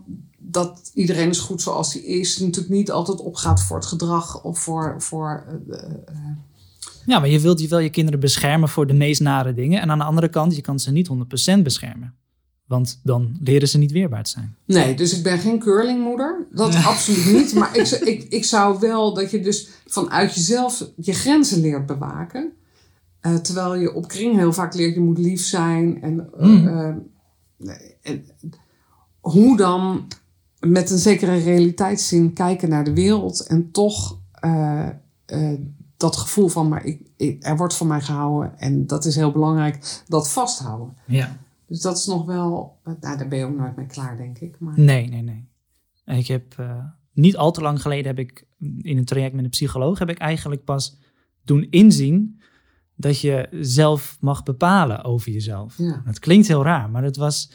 dat 0.53 0.91
iedereen 0.95 1.29
is 1.29 1.38
goed 1.38 1.62
zoals 1.62 1.93
hij 1.93 2.03
is, 2.03 2.38
natuurlijk 2.38 2.75
niet 2.75 2.91
altijd 2.91 3.21
opgaat 3.21 3.62
voor 3.62 3.77
het 3.77 3.87
gedrag 3.87 4.43
of 4.45 4.59
voor, 4.59 4.95
voor 4.99 5.45
eh, 5.71 5.79
eh, 5.85 5.91
Ja, 7.07 7.19
maar 7.19 7.29
je 7.29 7.41
wilt 7.41 7.61
je 7.61 7.69
wel 7.69 7.79
je 7.79 7.91
kinderen 7.91 8.21
beschermen 8.21 8.69
voor 8.69 8.87
de 8.87 8.93
meest 8.93 9.21
nare 9.21 9.55
dingen. 9.55 9.81
En 9.81 9.91
aan 9.91 9.99
de 9.99 10.05
andere 10.05 10.29
kant, 10.29 10.57
je 10.57 10.62
kan 10.62 10.79
ze 10.79 10.91
niet 10.93 11.09
100% 11.59 11.62
beschermen. 11.62 12.15
Want 12.67 13.01
dan 13.03 13.37
leren 13.41 13.69
ze 13.69 13.79
niet 13.79 13.93
weerbaar 13.93 14.23
te 14.25 14.31
zijn. 14.31 14.57
Nee, 14.65 14.95
dus 14.95 15.17
ik 15.17 15.23
ben 15.23 15.38
geen 15.38 15.59
curlingmoeder. 15.59 16.47
Dat 16.53 16.75
absoluut 16.85 17.33
niet. 17.33 17.55
Maar 17.55 17.77
ik, 17.77 17.87
zou- 17.87 18.05
ik, 18.05 18.23
ik 18.29 18.45
zou 18.45 18.79
wel 18.81 19.15
dat 19.15 19.31
je 19.31 19.41
dus 19.41 19.69
vanuit 19.87 20.35
jezelf 20.35 20.88
je 20.97 21.12
grenzen 21.12 21.61
leert 21.61 21.87
bewaken. 21.87 22.53
Eh, 23.21 23.35
terwijl 23.35 23.75
je 23.75 23.95
op 23.95 24.09
kring 24.09 24.37
heel 24.37 24.53
vaak 24.53 24.75
leert, 24.75 24.95
je 24.95 25.01
moet 25.01 25.19
lief 25.19 25.45
zijn. 25.45 26.03
En, 26.03 26.31
Mm. 26.38 26.69
en 28.03 28.25
hoe 29.21 29.57
dan 29.57 30.09
met 30.66 30.90
een 30.90 30.98
zekere 30.98 31.37
realiteitszin 31.37 32.33
kijken 32.33 32.68
naar 32.68 32.85
de 32.85 32.92
wereld. 32.94 33.46
En 33.46 33.70
toch 33.70 34.18
eh, 34.33 34.88
eh, 35.27 35.59
dat 35.96 36.16
gevoel 36.16 36.48
van, 36.48 36.68
maar 36.68 36.85
ik, 36.85 37.01
ik- 37.16 37.44
er 37.44 37.57
wordt 37.57 37.75
van 37.77 37.87
mij 37.87 38.01
gehouden. 38.01 38.59
En 38.59 38.87
dat 38.87 39.05
is 39.05 39.16
heel 39.16 39.33
belangrijk, 39.33 40.03
dat 40.09 40.31
vasthouden. 40.33 40.96
Ja. 41.07 41.37
Dus 41.66 41.81
dat 41.81 41.96
is 41.98 42.07
nog 42.07 42.25
wel, 42.25 42.79
nou 42.85 42.96
daar 43.01 43.29
ben 43.29 43.38
je 43.38 43.44
ook 43.44 43.57
nooit 43.57 43.77
mee 43.77 43.87
klaar, 43.87 44.16
denk 44.16 44.38
ik. 44.38 44.57
Maar, 44.59 44.81
Nee, 44.81 45.09
nee, 45.09 45.22
nee. 45.22 45.48
Ik 46.18 46.27
heb 46.27 46.55
eh, 46.59 46.85
niet 47.12 47.37
al 47.37 47.53
te 47.53 47.61
lang 47.61 47.83
geleden 47.83 48.07
heb 48.07 48.18
ik 48.18 48.46
in 48.81 48.96
een 48.98 49.05
traject 49.05 49.35
met 49.35 49.44
een 49.44 49.51
psycholoog 49.51 49.98
heb 49.98 50.09
ik 50.11 50.18
eigenlijk 50.18 50.64
pas 50.64 50.98
doen 51.44 51.66
inzien 51.70 52.40
dat 52.96 53.20
je 53.20 53.48
zelf 53.61 54.16
mag 54.20 54.42
bepalen 54.42 55.05
over 55.05 55.33
jezelf. 55.33 55.75
Ja. 55.79 56.03
Het 56.05 56.18
klinkt 56.18 56.48
heel 56.48 56.62
raar, 56.64 56.90
maar 56.90 57.03
het 57.03 57.16
was. 57.16 57.53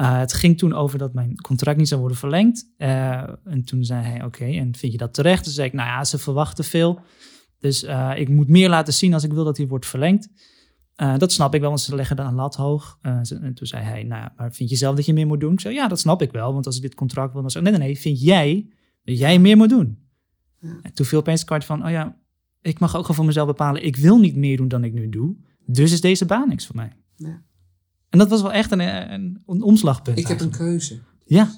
Eh, 0.00 0.18
het 0.18 0.32
ging 0.32 0.58
toen 0.58 0.72
over 0.72 0.98
dat 0.98 1.14
mijn 1.14 1.40
contract 1.40 1.78
niet 1.78 1.88
zou 1.88 2.00
worden 2.00 2.18
verlengd. 2.18 2.72
Eh, 2.76 3.22
en 3.44 3.64
toen 3.64 3.84
zei 3.84 4.02
hij: 4.02 4.24
Oké, 4.24 4.44
en 4.44 4.76
vind 4.76 4.92
je 4.92 4.98
dat 4.98 5.14
terecht? 5.14 5.44
Toen 5.44 5.52
zei 5.52 5.66
ik: 5.66 5.72
Nou 5.72 5.88
ja, 5.88 6.04
ze 6.04 6.18
verwachten 6.18 6.64
veel. 6.64 7.00
Dus 7.58 7.82
eh, 7.82 8.12
ik 8.16 8.28
moet 8.28 8.48
meer 8.48 8.68
laten 8.68 8.92
zien 8.92 9.14
als 9.14 9.24
ik 9.24 9.32
wil 9.32 9.44
dat 9.44 9.56
hij 9.56 9.66
wordt 9.66 9.86
verlengd. 9.86 10.28
Dat 11.16 11.32
snap 11.32 11.54
ik 11.54 11.60
wel, 11.60 11.68
want 11.68 11.80
ze 11.80 11.94
leggen 11.94 12.16
dan 12.16 12.26
een 12.26 12.34
lat 12.34 12.56
hoog. 12.56 12.98
En 13.02 13.54
toen 13.54 13.66
zei 13.66 13.84
hij, 13.84 14.02
nou, 14.02 14.28
maar 14.36 14.52
vind 14.52 14.70
je 14.70 14.76
zelf 14.76 14.96
dat 14.96 15.06
je 15.06 15.12
meer 15.12 15.26
moet 15.26 15.40
doen? 15.40 15.52
Ik 15.52 15.60
zei, 15.60 15.74
ja, 15.74 15.88
dat 15.88 16.00
snap 16.00 16.22
ik 16.22 16.32
wel, 16.32 16.52
want 16.52 16.66
als 16.66 16.76
ik 16.76 16.82
dit 16.82 16.94
contract 16.94 17.32
wil, 17.32 17.40
dan 17.40 17.50
zeg 17.50 17.62
ik, 17.62 17.68
nee, 17.68 17.78
nee, 17.78 17.88
nee, 17.88 17.98
vind 17.98 18.20
jij 18.20 18.70
dat 19.04 19.18
jij 19.18 19.38
meer 19.38 19.56
moet 19.56 19.68
doen? 19.68 19.98
En 20.60 20.92
toen 20.94 21.06
viel 21.06 21.18
opeens 21.18 21.44
kwart 21.44 21.64
van, 21.64 21.84
oh 21.84 21.90
ja, 21.90 22.16
ik 22.60 22.78
mag 22.78 22.90
ook 22.90 23.00
gewoon 23.00 23.16
voor 23.16 23.24
mezelf 23.24 23.46
bepalen, 23.46 23.84
ik 23.84 23.96
wil 23.96 24.18
niet 24.18 24.36
meer 24.36 24.56
doen 24.56 24.68
dan 24.68 24.84
ik 24.84 24.92
nu 24.92 25.08
doe, 25.08 25.36
dus 25.66 25.92
is 25.92 26.00
deze 26.00 26.26
baan 26.26 26.48
niks 26.48 26.66
voor 26.66 26.76
mij. 26.76 26.92
Ja. 27.16 27.42
En 28.10 28.18
dat 28.18 28.28
was 28.28 28.42
wel 28.42 28.52
echt 28.52 28.70
een, 28.72 28.80
een, 29.12 29.42
een 29.46 29.62
omslagpunt. 29.62 30.18
Ik 30.18 30.26
heb 30.26 30.40
een 30.40 30.50
keuze. 30.50 30.98
Ja, 31.24 31.50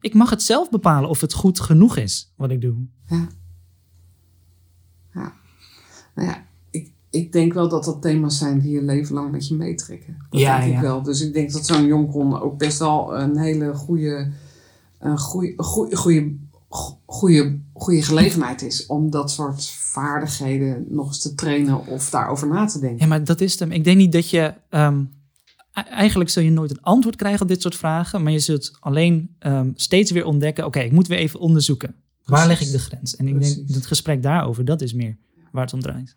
ik 0.00 0.14
mag 0.14 0.30
het 0.30 0.42
zelf 0.42 0.70
bepalen 0.70 1.08
of 1.10 1.20
het 1.20 1.32
goed 1.32 1.60
genoeg 1.60 1.96
is 1.96 2.32
wat 2.36 2.50
ik 2.50 2.60
doe. 2.60 2.74
Ja. 3.08 3.28
ja. 5.14 5.32
Nou 6.14 6.28
ja, 6.28 6.44
ik, 6.70 6.90
ik 7.10 7.32
denk 7.32 7.52
wel 7.52 7.68
dat 7.68 7.84
dat 7.84 8.02
thema's 8.02 8.38
zijn 8.38 8.58
die 8.60 8.70
je 8.70 8.82
leven 8.82 9.14
lang 9.14 9.30
met 9.30 9.48
je 9.48 9.54
meetrekken. 9.54 10.16
Dat 10.30 10.40
Ja, 10.40 10.58
denk 10.58 10.70
ja. 10.70 10.76
ik 10.76 10.82
wel. 10.82 11.02
Dus 11.02 11.20
ik 11.20 11.32
denk 11.32 11.52
dat 11.52 11.66
zo'n 11.66 11.86
jonkron 11.86 12.40
ook 12.40 12.58
best 12.58 12.78
wel 12.78 13.16
een 13.18 13.36
hele 13.38 13.74
goede, 13.74 14.30
een 14.98 15.18
goede, 15.18 15.52
goede, 15.62 15.96
goede, 15.96 16.34
goede, 17.06 17.58
goede 17.72 18.02
gelegenheid 18.02 18.62
is 18.62 18.86
om 18.86 19.10
dat 19.10 19.30
soort 19.30 19.68
vaardigheden 19.70 20.84
nog 20.88 21.06
eens 21.06 21.20
te 21.22 21.34
trainen 21.34 21.86
of 21.86 22.10
daarover 22.10 22.48
na 22.48 22.66
te 22.66 22.78
denken. 22.78 22.98
Ja, 22.98 23.06
maar 23.06 23.24
dat 23.24 23.40
is 23.40 23.50
het 23.50 23.60
hem. 23.60 23.72
Ik 23.72 23.84
denk 23.84 23.96
niet 23.96 24.12
dat 24.12 24.30
je. 24.30 24.54
ehm, 24.70 25.04
eigenlijk 25.84 26.30
zul 26.30 26.42
je 26.42 26.50
nooit 26.50 26.70
een 26.70 26.82
antwoord 26.82 27.16
krijgen 27.16 27.42
op 27.42 27.48
dit 27.48 27.62
soort 27.62 27.76
vragen. 27.76 28.22
Maar 28.22 28.32
je 28.32 28.38
zult 28.38 28.76
alleen 28.80 29.34
ehm, 29.38 29.70
steeds 29.74 30.10
weer 30.10 30.24
ontdekken. 30.24 30.66
Oké, 30.66 30.80
ik 30.80 30.92
moet 30.92 31.06
weer 31.06 31.18
even 31.18 31.40
onderzoeken. 31.40 31.94
Waar 32.24 32.46
leg 32.46 32.60
ik 32.60 32.70
de 32.70 32.78
grens? 32.78 33.16
En 33.16 33.28
ik 33.28 33.40
denk 33.40 33.56
dat 33.66 33.76
het 33.76 33.86
gesprek 33.86 34.22
daarover, 34.22 34.64
dat 34.64 34.80
is 34.80 34.92
meer 34.92 35.16
waar 35.52 35.64
het 35.64 35.72
om 35.72 35.80
draait. 35.80 36.16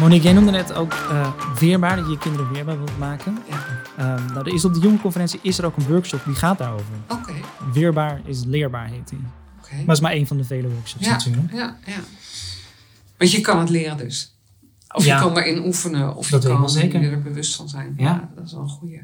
Monique, 0.00 0.24
jij 0.24 0.32
noemde 0.32 0.50
net 0.50 0.72
ook 0.72 0.92
eh, 0.92 1.32
weerbaar, 1.58 1.96
dat 1.96 2.04
je 2.04 2.10
je 2.10 2.18
kinderen 2.18 2.52
weerbaar 2.52 2.76
wilt 2.76 2.98
maken. 2.98 3.38
Ja. 3.48 3.57
Ehm, 3.98 4.26
nou, 4.32 4.46
er 4.46 4.54
is 4.54 4.64
op 4.64 4.72
de 4.74 4.78
jongerenconferentie 4.80 5.38
is 5.42 5.58
er 5.58 5.64
ook 5.64 5.76
een 5.76 5.86
workshop 5.86 6.20
die 6.24 6.34
gaat 6.34 6.58
daarover. 6.58 6.84
Oké, 7.08 7.32
Weerbaar 7.72 8.20
is 8.24 8.44
leerbaar, 8.44 8.86
heet 8.88 9.08
die. 9.08 9.18
oké. 9.58 9.74
Maar 9.76 9.86
dat 9.86 9.94
is 9.96 10.02
maar 10.02 10.12
één 10.12 10.26
van 10.26 10.36
de 10.36 10.44
vele 10.44 10.68
workshops 10.68 11.04
Ja, 11.04 11.10
natuurlijk. 11.12 11.52
ja, 11.52 11.76
ja. 11.86 11.98
Want 13.18 13.30
je 13.32 13.40
kan 13.40 13.58
het 13.60 13.68
leren 13.70 13.96
dus. 13.96 14.32
Of 14.94 15.04
Ja. 15.04 15.14
je 15.16 15.22
kan 15.22 15.34
daarin 15.34 15.64
oefenen. 15.66 16.16
Of 16.16 16.28
Dat 16.28 16.42
je 16.42 16.48
kan 16.48 16.70
zeker. 16.70 17.12
er 17.12 17.22
bewust 17.22 17.54
van 17.56 17.68
zijn. 17.68 17.94
Ja. 17.96 18.28
dat 18.34 18.44
is 18.44 18.52
wel 18.52 18.60
een 18.62 18.68
goeie. 18.68 19.00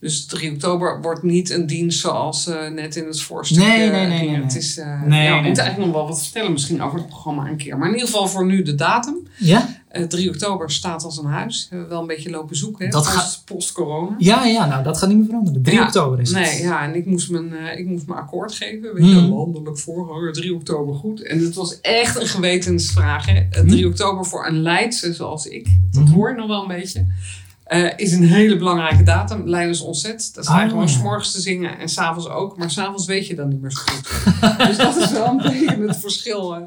Dus 0.00 0.26
3 0.26 0.52
oktober 0.52 1.00
wordt 1.00 1.22
niet 1.22 1.50
een 1.50 1.66
dienst 1.66 2.00
zoals 2.00 2.46
eh, 2.46 2.68
net 2.70 2.96
in 2.96 3.06
het 3.06 3.20
voorstuk. 3.22 3.58
Nee, 3.58 3.82
eh, 3.86 3.92
nee, 3.92 4.06
nee, 4.06 4.18
ging. 4.18 4.30
nee, 4.30 4.40
Het 4.42 4.52
nee. 4.52 4.62
is, 4.62 4.78
eh, 4.78 5.02
Nee, 5.02 5.22
ja, 5.22 5.28
we 5.28 5.34
nee. 5.34 5.42
moeten 5.46 5.62
eigenlijk 5.62 5.92
nog 5.92 6.00
wel 6.02 6.06
wat 6.08 6.22
vertellen 6.22 6.52
misschien 6.52 6.82
over 6.82 6.98
het 6.98 7.08
programma 7.08 7.46
een 7.48 7.56
keer. 7.56 7.78
Maar 7.78 7.86
in 7.88 7.94
ieder 7.94 8.08
geval 8.08 8.28
voor 8.28 8.46
nu 8.46 8.62
de 8.62 8.74
datum. 8.74 9.26
Ja? 9.38 9.68
Eh 9.94 10.02
3 10.02 10.28
oktober 10.28 10.70
staat 10.70 11.04
als 11.04 11.18
een 11.18 11.24
huis. 11.24 11.66
Hebben 11.70 11.86
we 11.88 11.92
wel 11.92 12.00
een 12.02 12.06
beetje 12.08 12.30
lopen 12.30 12.56
zoeken. 12.56 12.84
Hè? 12.84 12.90
Dat 12.90 13.02
post, 13.02 13.14
gaat- 13.16 13.42
post-corona. 13.44 14.14
Ja, 14.18 14.44
ja, 14.44 14.66
nou 14.66 14.82
dat 14.82 14.98
gaat 14.98 15.08
niet 15.08 15.18
meer 15.18 15.26
veranderen. 15.26 15.62
3 15.62 15.76
Ja. 15.76 15.84
oktober 15.84 16.20
is 16.20 16.32
het. 16.32 16.38
Nee, 16.44 16.62
ja, 16.62 16.82
en 16.82 16.94
ik 16.94 17.06
moest 17.06 17.30
mijn, 17.30 17.54
eh, 17.54 17.78
ik 17.78 17.86
moest 17.86 18.06
mijn 18.06 18.18
akkoord 18.18 18.52
geven. 18.54 18.94
Weet 18.94 19.06
je, 19.08 19.14
Mhm. 19.14 19.30
landelijk 19.32 19.78
voorganger, 19.78 20.32
3 20.32 20.54
oktober 20.54 20.94
goed. 20.94 21.22
En 21.22 21.38
het 21.44 21.54
was 21.54 21.80
echt 21.80 22.20
een 22.20 22.26
gewetensvraag. 22.26 23.26
Hè? 23.26 23.40
Eh, 23.50 23.64
3 23.66 23.86
oktober 23.86 24.24
voor 24.26 24.46
een 24.46 24.62
Leidse 24.62 25.12
zoals 25.14 25.46
ik, 25.46 25.68
dat 25.90 26.02
Mhm. 26.04 26.12
hoor 26.12 26.30
je 26.30 26.36
nog 26.36 26.46
wel 26.46 26.62
een 26.62 26.68
beetje, 26.68 27.06
eh, 27.64 27.90
is 27.98 28.12
een 28.12 28.24
hele 28.24 28.56
belangrijke 28.56 29.02
datum. 29.02 29.48
Leidens 29.48 29.80
ontzet. 29.80 30.30
Dat 30.34 30.44
sta 30.44 30.58
je 30.58 30.64
Oh, 30.64 30.68
gewoon 30.70 30.86
ja. 30.86 30.92
s'morgens 30.92 31.32
te 31.32 31.40
zingen 31.40 31.78
en 31.78 31.88
s'avonds 31.88 32.28
ook. 32.28 32.56
Maar 32.56 32.70
s'avonds 32.70 33.06
weet 33.06 33.26
je 33.26 33.34
dan 33.34 33.48
niet 33.48 33.60
meer 33.60 33.70
zo 33.70 33.82
goed. 33.86 34.08
dus 34.68 34.76
dat 34.76 34.96
is 34.96 35.10
wel 35.10 35.26
een 35.26 35.36
beetje 35.36 35.86
het 35.86 35.96
verschil. 35.96 36.54
eh. 36.56 36.62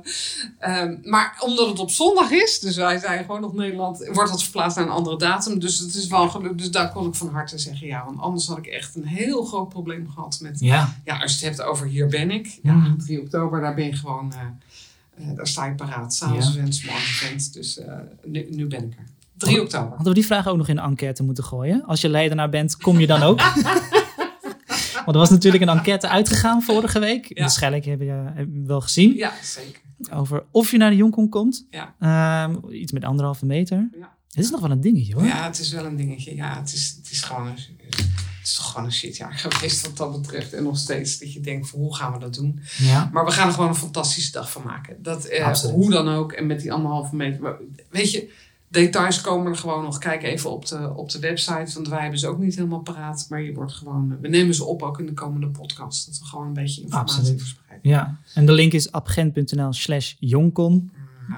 Ehm, 0.60 0.96
maar 1.04 1.42
omdat 1.46 1.68
het 1.68 1.80
op 1.80 1.90
zondag 1.92 2.32
is, 2.32 2.60
dus 2.60 2.76
wij 2.76 2.98
zijn 3.00 3.26
gewoon 3.26 3.42
nog 3.42 3.54
Nederland, 3.54 4.10
wordt 4.14 4.32
dat 4.32 4.44
verplaatst 4.44 4.78
naar 4.78 4.86
een 4.86 4.92
andere 4.92 5.18
datum. 5.18 5.60
Dus 5.60 5.80
het 5.80 5.96
is 5.96 6.08
wel 6.08 6.30
gelukt. 6.30 6.58
Dus 6.58 6.72
daar 6.72 6.92
kon 6.92 7.08
ik 7.08 7.16
van 7.16 7.30
harte 7.30 7.58
zeggen 7.58 7.88
ja. 7.88 8.06
Want 8.06 8.20
anders 8.20 8.48
had 8.48 8.58
ik 8.58 8.66
echt 8.66 8.96
een 8.96 9.06
heel 9.06 9.44
groot 9.46 9.70
probleem 9.70 10.10
gehad 10.10 10.40
met 10.42 10.60
Ja. 10.60 10.96
ja, 11.06 11.18
als 11.22 11.40
je 11.40 11.46
het 11.46 11.58
hebt 11.58 11.70
over 11.70 11.88
hier 11.88 12.08
ben 12.08 12.32
ik. 12.32 12.60
Ja, 12.64 12.74
Mhm. 12.74 12.98
3 12.98 13.22
oktober, 13.22 13.62
daar 13.62 13.74
ben 13.76 13.86
je 13.86 13.96
gewoon, 13.96 14.34
eh, 14.34 14.40
eh, 15.30 15.36
daar 15.36 15.48
sta 15.48 15.66
je 15.66 15.76
paraat. 15.76 16.14
S'avonds 16.14 16.46
Ja. 16.48 16.52
event, 16.54 16.76
s'morgens 16.76 17.22
event. 17.24 17.54
Dus 17.54 17.80
nu, 18.24 18.48
nu 18.50 18.66
ben 18.68 18.84
ik 18.84 18.94
er. 18.98 19.06
3 19.38 19.62
oktober. 19.62 19.90
Hadden 19.90 20.08
we 20.08 20.14
die 20.14 20.26
vraag 20.26 20.48
ook 20.48 20.58
nog 20.58 20.68
in 20.68 20.76
de 20.76 20.82
enquête 20.82 21.24
moeten 21.24 21.44
gooien? 21.44 21.84
Als 21.86 22.02
je 22.02 22.10
leidenaar 22.10 22.50
bent, 22.50 22.78
kom 22.78 23.00
je 23.00 23.08
dan 23.08 23.22
ook? 23.22 23.42
Want 25.08 25.20
er 25.20 25.26
was 25.26 25.30
natuurlijk 25.30 25.64
een 25.64 25.78
enquête 25.78 26.08
uitgegaan 26.08 26.62
vorige 26.62 27.00
week. 27.00 27.26
Ja. 27.28 27.42
Waarschijnlijk 27.42 27.86
heb 27.86 28.00
je 28.00 28.32
heb 28.34 28.48
je 28.54 28.64
wel 28.66 28.82
gezien. 28.82 29.16
Ja, 29.16 29.34
zeker. 29.44 29.82
Over 30.14 30.46
of 30.52 30.72
je 30.72 30.78
naar 30.78 30.90
de 30.90 30.96
Jonkon 30.96 31.30
komt. 31.30 31.68
Ja. 31.70 31.96
Ehm, 32.00 32.56
iets 32.70 32.92
met 32.92 33.04
anderhalve 33.04 33.46
meter. 33.46 33.90
Ja. 34.00 34.16
Het 34.28 34.46
is 34.46 34.52
nog 34.52 34.62
wel 34.62 34.72
een 34.72 34.82
dingetje 34.82 35.14
hoor. 35.14 35.26
Ja, 35.26 35.46
het 35.46 35.60
is 35.60 35.72
wel 35.72 35.86
een 35.86 35.96
dingetje. 35.96 36.36
Ja, 36.36 36.60
het 36.60 36.74
is, 36.74 36.96
het 36.98 37.12
is 37.12 37.22
gewoon 37.22 37.48
een, 37.48 37.56
het 37.58 38.48
is 38.48 38.56
toch 38.56 38.72
gewoon 38.72 38.86
een 38.86 38.94
shitjaar 38.94 39.34
geweest 39.34 39.88
wat 39.88 39.98
dat 39.98 40.22
betreft. 40.22 40.54
En 40.54 40.64
nog 40.64 40.78
steeds 40.78 41.20
dat 41.20 41.34
je 41.34 41.40
denkt 41.40 41.70
van 41.70 41.80
hoe 41.80 41.96
gaan 41.96 42.14
we 42.14 42.20
dat 42.20 42.34
doen? 42.34 42.60
Ja. 42.78 43.10
Maar 43.14 43.26
we 43.26 43.32
gaan 43.32 43.48
er 43.48 43.54
gewoon 43.54 43.70
een 43.70 43.76
fantastische 43.76 44.32
dag 44.32 44.52
van 44.52 44.64
maken. 44.64 45.04
Dat, 45.04 45.26
eh, 45.26 45.54
hoe 45.54 45.90
dan 45.90 46.10
ook. 46.10 46.32
En 46.32 46.46
met 46.46 46.62
die 46.62 46.74
anderhalve 46.74 47.16
meter. 47.16 47.58
Weet 47.90 48.12
je, 48.12 48.30
details 48.68 49.22
komen 49.22 49.52
er 49.52 49.58
gewoon 49.58 49.84
nog. 49.84 49.98
Kijk 49.98 50.24
even 50.24 50.52
op 50.52 50.66
de, 50.66 50.94
op 50.96 51.10
de 51.10 51.20
website. 51.20 51.74
Want 51.74 51.88
wij 51.88 52.02
hebben 52.02 52.20
ze 52.20 52.28
ook 52.28 52.40
niet 52.40 52.56
helemaal 52.56 52.80
paraat. 52.80 53.26
Maar 53.30 53.42
je 53.42 53.54
wordt 53.54 53.74
gewoon, 53.74 54.18
we 54.22 54.28
nemen 54.28 54.56
ze 54.56 54.64
op 54.64 54.82
ook 54.82 55.00
in 55.00 55.06
de 55.06 55.14
komende 55.14 55.48
podcast. 55.48 56.06
Dat 56.06 56.20
we 56.20 56.26
gewoon 56.26 56.48
een 56.48 56.54
beetje 56.54 56.82
informatie 56.82 57.18
Absoluut. 57.18 57.40
verspreiden. 57.42 57.90
Ja. 57.90 58.18
En 58.34 58.46
de 58.46 58.52
link 58.52 58.74
is 58.74 58.92
abgent.nl 58.92 59.74
slash 59.74 60.14
jonkon. 60.20 60.92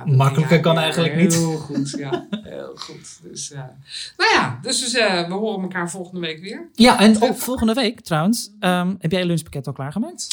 Dat- 0.06 0.16
Makkelijker 0.16 0.60
kan 0.60 0.78
eigenlijk 0.78 1.16
niet. 1.16 1.34
Heel 1.36 1.58
goed, 1.58 1.90
ja. 1.98 2.28
Heel 2.44 2.72
goed. 2.76 3.20
Dus, 3.24 3.48
ja. 3.48 3.78
Nou 4.18 4.32
ja, 4.34 4.60
dus, 4.62 4.80
dus 4.80 4.94
eh, 4.94 5.28
we 5.28 5.34
horen 5.34 5.62
elkaar 5.62 5.90
volgende 5.90 6.20
week 6.20 6.42
weer. 6.42 6.70
Ja, 6.74 7.00
en 7.00 7.22
ook 7.22 7.38
volgende 7.38 7.74
week 7.74 8.02
trouwens. 8.02 8.52
ehm, 8.60 8.96
heb 9.00 9.12
jij 9.12 9.20
je 9.20 9.26
lunchpakket 9.26 9.68
al 9.68 9.74
klaargemaakt? 9.74 10.28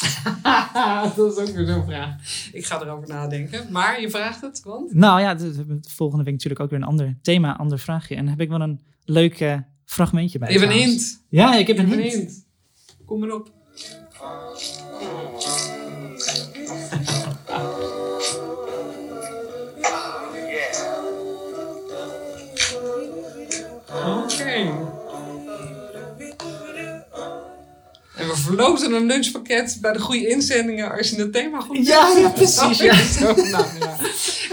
dat 1.15 1.37
is 1.37 1.49
ook 1.49 1.55
weer 1.55 1.65
zo'n 1.67 1.85
vraag. 1.85 2.15
Ik 2.51 2.65
ga 2.65 2.81
erover 2.81 3.07
nadenken. 3.07 3.65
Maar 3.71 4.01
je 4.01 4.09
vraagt 4.09 4.41
het, 4.41 4.61
want? 4.63 4.93
Nou 4.93 5.21
ja, 5.21 5.35
de- 5.35 5.65
de- 5.65 5.79
volgende 5.89 6.23
week 6.23 6.33
natuurlijk 6.33 6.61
ook 6.61 6.69
weer 6.69 6.79
een 6.79 6.85
ander 6.85 7.17
thema, 7.21 7.57
ander 7.57 7.79
vraagje. 7.79 8.15
En 8.15 8.21
dan 8.21 8.29
heb 8.29 8.41
ik 8.41 8.49
wel 8.49 8.61
een 8.61 8.81
leuk 9.05 9.39
eh, 9.39 9.57
fragmentje 9.85 10.39
bij. 10.39 10.47
Even 10.49 10.61
een 10.61 10.67
trouwens. 10.69 10.95
hint. 10.95 11.23
Ja, 11.29 11.55
ik 11.55 11.67
heb 11.67 11.77
een 11.77 11.85
hint. 11.87 12.03
een 12.13 12.19
hint. 12.19 12.45
Kom 13.05 13.19
maar 13.19 13.31
op. 13.31 13.51
Verloten 28.41 28.93
een 28.93 29.05
lunchpakket 29.05 29.77
bij 29.81 29.91
de 29.93 29.99
goede 29.99 30.27
inzendingen 30.27 30.97
als 30.97 31.09
je 31.09 31.15
het 31.15 31.33
thema 31.33 31.59
goed 31.59 31.87
Ja, 31.87 32.05
vindt. 32.05 32.21
ja, 32.21 32.29
precies, 32.29 32.77
ja. 32.77 32.93
Zo, 33.19 33.25
nou, 33.35 33.65
ja. 33.79 33.95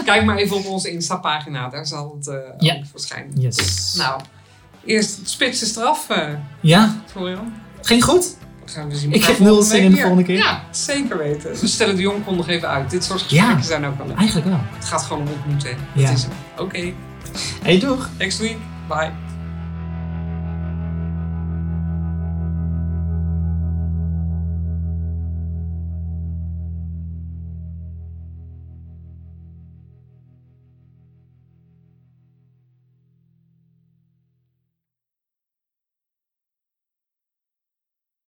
Kijk 0.05 0.23
maar 0.25 0.37
even 0.37 0.55
op 0.57 0.65
onze 0.65 0.91
Insta-pagina, 0.91 1.69
daar 1.69 1.85
zal 1.85 2.15
het 2.17 2.27
eh, 2.27 2.35
Ja. 2.57 2.75
ook 2.75 2.83
verschijnen. 2.91 3.41
Yes. 3.41 3.93
Nou, 3.97 4.21
eerst 4.85 5.17
het 5.17 5.29
spitse 5.29 5.65
straf, 5.65 6.09
eh 6.09 6.27
Ja, 6.61 6.95
Florian. 7.11 7.53
ging 7.81 8.03
goed. 8.03 8.37
Dan 8.65 8.73
gaan 8.73 8.89
we 8.89 8.95
zien 8.95 9.13
Ik 9.13 9.23
heb 9.25 9.39
nul 9.39 9.61
zin 9.61 9.83
in 9.83 9.91
de 9.91 9.97
volgende 9.97 10.23
keer. 10.23 10.37
Ja, 10.37 10.63
zeker 10.71 11.17
weten. 11.17 11.51
We 11.59 11.67
stellen 11.67 11.95
de 11.95 12.01
jong 12.01 12.25
nog 12.25 12.47
even 12.47 12.67
uit. 12.69 12.89
Dit 12.89 13.03
soort 13.03 13.21
gesprekken 13.21 13.55
Ja. 13.57 13.61
zijn 13.63 13.85
ook 13.85 13.97
wel 13.97 14.07
leuk. 14.07 14.17
Eigenlijk 14.17 14.47
wel. 14.47 14.59
Het 14.71 14.85
gaat 14.85 15.01
gewoon 15.03 15.21
om 15.27 15.33
ontmoeten. 15.33 15.77
Ja. 15.93 16.07
Dat 16.07 16.17
is 16.17 16.21
hem. 16.23 16.31
Oké, 16.57 16.93
Hey, 17.61 17.79
doeg. 17.79 18.09
next 18.17 18.37
week. 18.39 18.57
Bye. 18.87 19.11